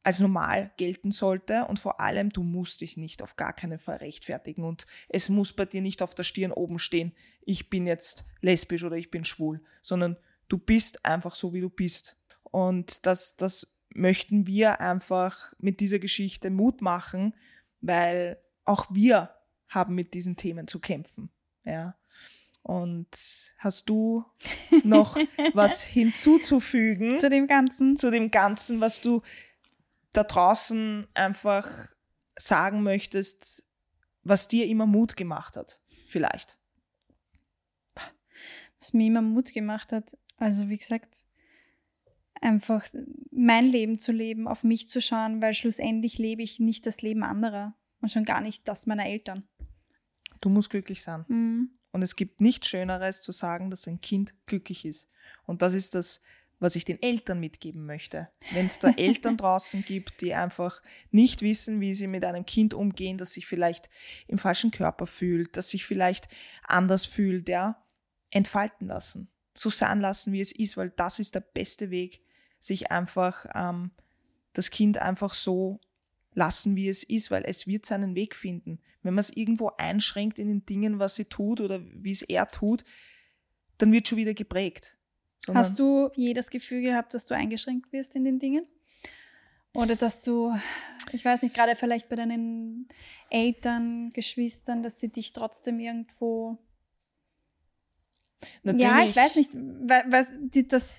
[0.05, 3.97] als normal gelten sollte und vor allem, du musst dich nicht auf gar keinen Fall
[3.97, 8.23] rechtfertigen und es muss bei dir nicht auf der Stirn oben stehen, ich bin jetzt
[8.39, 10.15] lesbisch oder ich bin schwul, sondern
[10.47, 12.17] du bist einfach so, wie du bist.
[12.43, 17.33] Und das, das möchten wir einfach mit dieser Geschichte Mut machen,
[17.81, 19.31] weil auch wir
[19.69, 21.29] haben mit diesen Themen zu kämpfen.
[21.63, 21.95] Ja.
[22.61, 23.07] Und
[23.57, 24.23] hast du
[24.83, 25.17] noch
[25.53, 27.97] was hinzuzufügen Zu dem Ganzen.
[27.97, 29.23] zu dem Ganzen, was du
[30.17, 31.67] da draußen einfach
[32.37, 33.65] sagen möchtest,
[34.23, 35.81] was dir immer Mut gemacht hat?
[36.07, 36.57] Vielleicht.
[38.79, 40.17] was mir immer Mut gemacht hat.
[40.37, 41.25] Also wie gesagt,
[42.41, 42.85] einfach
[43.31, 47.23] mein Leben zu leben, auf mich zu schauen, weil schlussendlich lebe ich nicht das Leben
[47.23, 49.47] anderer und schon gar nicht das meiner Eltern.
[50.41, 51.25] Du musst glücklich sein.
[51.27, 51.69] Mhm.
[51.91, 55.09] Und es gibt nichts Schöneres zu sagen, dass ein Kind glücklich ist.
[55.45, 56.21] Und das ist das,
[56.59, 58.29] was ich den Eltern mitgeben möchte.
[58.51, 60.81] Wenn es da Eltern draußen gibt, die einfach
[61.11, 63.89] nicht wissen, wie sie mit einem Kind umgehen, das sich vielleicht
[64.27, 66.27] im falschen Körper fühlt, das sich vielleicht
[66.63, 67.83] anders fühlt, ja,
[68.31, 69.29] entfalten lassen.
[69.53, 72.21] So sein lassen, wie es ist, weil das ist der beste Weg,
[72.59, 73.91] sich einfach ähm,
[74.53, 75.79] das Kind einfach so
[76.33, 78.79] lassen, wie es ist, weil es wird seinen Weg finden.
[79.03, 82.47] Wenn man es irgendwo einschränkt in den Dingen, was sie tut oder wie es er
[82.47, 82.83] tut,
[83.77, 84.97] dann wird schon wieder geprägt.
[85.53, 88.67] Hast du je das Gefühl gehabt, dass du eingeschränkt wirst in den Dingen?
[89.73, 90.55] Oder dass du,
[91.11, 92.87] ich weiß nicht, gerade vielleicht bei deinen
[93.29, 96.57] Eltern, Geschwistern, dass sie dich trotzdem irgendwo.
[98.63, 98.83] Natürlich.
[98.83, 100.29] Ja, ich weiß nicht, was,
[100.67, 100.95] das,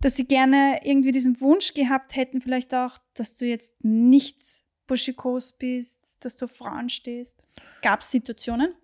[0.00, 4.40] dass sie gerne irgendwie diesen Wunsch gehabt hätten, vielleicht auch, dass du jetzt nicht
[4.88, 7.46] buschikos bist, dass du Frauen stehst.
[7.82, 8.74] Gab es Situationen?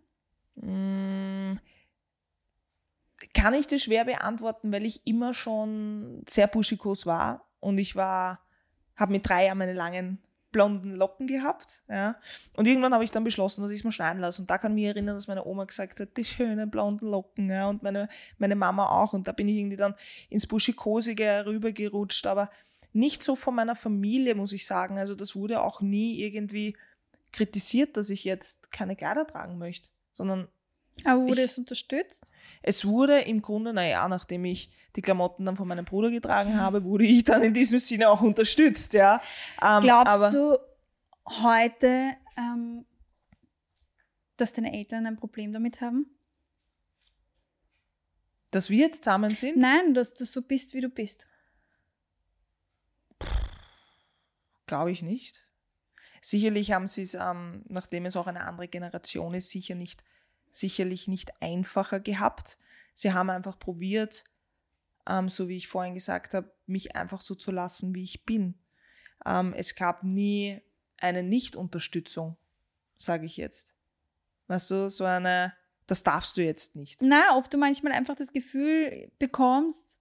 [0.55, 1.59] Mm,
[3.39, 8.41] kann ich das schwer beantworten, weil ich immer schon sehr buschikos war und ich war,
[8.97, 10.19] habe mit drei Jahren meine langen
[10.51, 11.83] blonden Locken gehabt.
[11.89, 12.17] Ja.
[12.57, 14.43] Und irgendwann habe ich dann beschlossen, dass ich es mal schneiden lasse.
[14.43, 17.51] Und da kann ich mich erinnern, dass meine Oma gesagt hat, die schönen blonden Locken.
[17.51, 17.69] Ja.
[17.69, 18.09] Und meine,
[18.39, 19.13] meine Mama auch.
[19.13, 19.95] Und da bin ich irgendwie dann
[20.31, 22.27] ins Buschikosige rübergerutscht.
[22.27, 22.51] Aber
[22.93, 24.99] nicht so von meiner Familie, muss ich sagen.
[24.99, 26.77] Also das wurde auch nie irgendwie
[27.31, 30.49] kritisiert, dass ich jetzt keine Kleider tragen möchte, sondern
[31.05, 32.31] aber wurde ich, es unterstützt?
[32.63, 36.85] Es wurde im Grunde, naja, nachdem ich die Klamotten dann von meinem Bruder getragen habe,
[36.85, 39.21] wurde ich dann in diesem Sinne auch unterstützt, ja.
[39.63, 40.59] Ähm, Glaubst du
[41.27, 42.85] heute, ähm,
[44.37, 46.07] dass deine Eltern ein Problem damit haben?
[48.51, 49.59] Dass wir jetzt zusammen sind?
[49.59, 51.27] Nein, dass du so bist, wie du bist.
[54.67, 55.45] Glaube ich nicht.
[56.21, 60.03] Sicherlich haben sie es, ähm, nachdem es auch eine andere Generation ist, sicher nicht
[60.53, 62.59] sicherlich nicht einfacher gehabt.
[62.95, 64.25] Sie haben einfach probiert,
[65.09, 68.59] ähm, so wie ich vorhin gesagt habe, mich einfach so zu lassen, wie ich bin.
[69.25, 70.61] Ähm, es gab nie
[70.99, 72.37] eine Nicht-Unterstützung,
[72.97, 73.75] sage ich jetzt.
[74.49, 75.55] Weißt du, so eine,
[75.87, 77.01] das darfst du jetzt nicht.
[77.03, 79.99] Na, ob du manchmal einfach das Gefühl bekommst,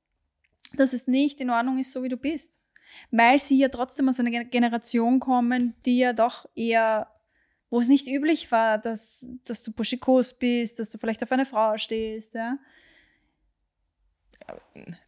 [0.73, 2.59] dass es nicht in Ordnung ist, so wie du bist.
[3.11, 7.11] Weil sie ja trotzdem aus einer Generation kommen, die ja doch eher
[7.69, 11.45] wo es nicht üblich war, dass, dass du buschikos bist, dass du vielleicht auf eine
[11.45, 12.57] Frau stehst, ja?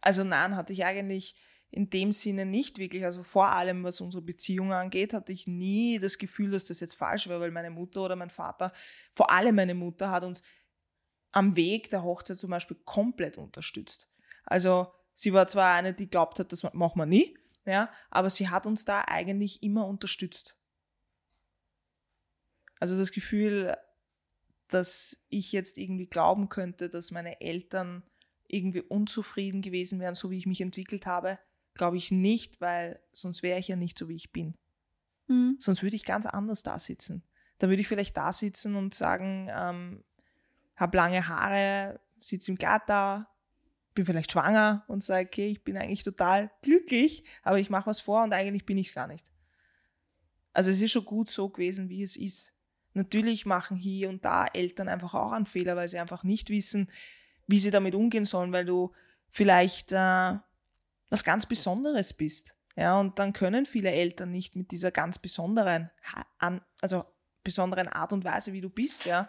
[0.00, 1.34] Also nein, hatte ich eigentlich
[1.70, 3.04] in dem Sinne nicht wirklich.
[3.04, 6.94] Also vor allem, was unsere Beziehung angeht, hatte ich nie das Gefühl, dass das jetzt
[6.94, 8.72] falsch war, weil meine Mutter oder mein Vater,
[9.12, 10.42] vor allem meine Mutter, hat uns
[11.32, 14.08] am Weg der Hochzeit zum Beispiel komplett unterstützt.
[14.44, 18.48] Also sie war zwar eine, die glaubt hat, das machen wir nie, ja, aber sie
[18.48, 20.56] hat uns da eigentlich immer unterstützt.
[22.80, 23.76] Also das Gefühl,
[24.68, 28.02] dass ich jetzt irgendwie glauben könnte, dass meine Eltern
[28.48, 31.38] irgendwie unzufrieden gewesen wären, so wie ich mich entwickelt habe,
[31.74, 34.54] glaube ich nicht, weil sonst wäre ich ja nicht so, wie ich bin.
[35.28, 35.56] Mhm.
[35.60, 37.22] Sonst würde ich ganz anders da sitzen.
[37.58, 40.04] Da würde ich vielleicht da sitzen und sagen, ähm,
[40.74, 43.28] habe lange Haare, sitze im da,
[43.94, 48.00] bin vielleicht schwanger und sage, okay, ich bin eigentlich total glücklich, aber ich mache was
[48.00, 49.30] vor und eigentlich bin ich es gar nicht.
[50.52, 52.52] Also es ist schon gut so gewesen, wie es ist.
[52.92, 56.90] Natürlich machen hier und da Eltern einfach auch einen Fehler, weil sie einfach nicht wissen,
[57.46, 58.92] wie sie damit umgehen sollen, weil du
[59.28, 60.34] vielleicht äh,
[61.08, 62.56] was ganz Besonderes bist.
[62.76, 65.90] Ja, und dann können viele Eltern nicht mit dieser ganz besonderen,
[66.80, 67.04] also
[67.42, 69.28] besonderen Art und Weise, wie du bist, ja.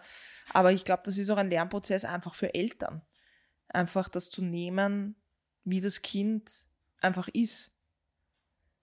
[0.52, 3.02] Aber ich glaube, das ist auch ein Lernprozess einfach für Eltern.
[3.68, 5.16] Einfach das zu nehmen,
[5.64, 6.66] wie das Kind
[7.00, 7.71] einfach ist.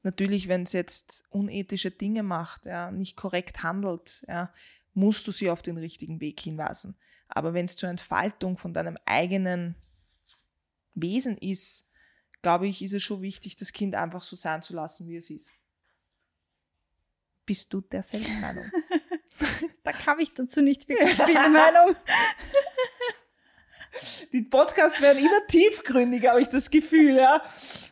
[0.01, 4.53] Natürlich, wenn es jetzt unethische Dinge macht, ja, nicht korrekt handelt, ja,
[4.93, 6.95] musst du sie auf den richtigen Weg hinweisen.
[7.27, 9.75] Aber wenn es zur Entfaltung von deinem eigenen
[10.95, 11.87] Wesen ist,
[12.41, 15.29] glaube ich, ist es schon wichtig, das Kind einfach so sein zu lassen, wie es
[15.29, 15.49] ist.
[17.45, 18.65] Bist du derselben Meinung?
[19.83, 21.95] da habe ich dazu nicht wirklich viel Meinung.
[24.33, 27.41] Die Podcasts werden immer tiefgründiger, habe ich das Gefühl, ja.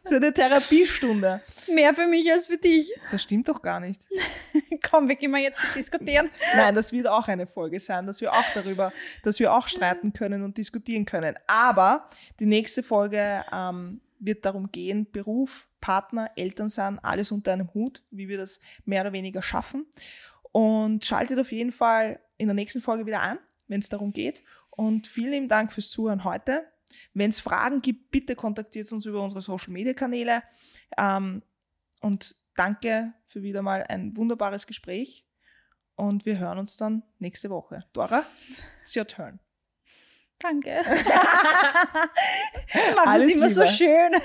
[0.04, 1.41] So eine Therapiestunde.
[1.74, 2.89] Mehr für mich als für dich.
[3.12, 4.08] Das stimmt doch gar nicht.
[4.89, 6.30] Komm, wir gehen mal jetzt zu diskutieren.
[6.56, 8.93] Nein, das wird auch eine Folge sein, dass wir auch darüber,
[9.24, 11.36] dass wir auch streiten können und diskutieren können.
[11.48, 17.74] Aber die nächste Folge ähm, wird darum gehen, Beruf, Partner, Eltern sein, alles unter einem
[17.74, 19.86] Hut, wie wir das mehr oder weniger schaffen.
[20.52, 23.38] Und schaltet auf jeden Fall in der nächsten Folge wieder ein,
[23.68, 24.43] wenn es darum geht.
[24.78, 26.71] Und vielen lieben Dank fürs Zuhören heute.
[27.13, 30.43] Wenn es Fragen gibt, bitte kontaktiert uns über unsere Social Media Kanäle.
[30.97, 31.41] Ähm,
[32.01, 35.25] und danke für wieder mal ein wunderbares Gespräch.
[35.95, 37.86] Und wir hören uns dann nächste Woche.
[37.91, 38.23] Dora,
[38.84, 39.39] it's your turn.
[40.38, 40.69] Danke.
[42.95, 43.73] Machst Alles es immer so Liebe.
[43.73, 44.11] schön.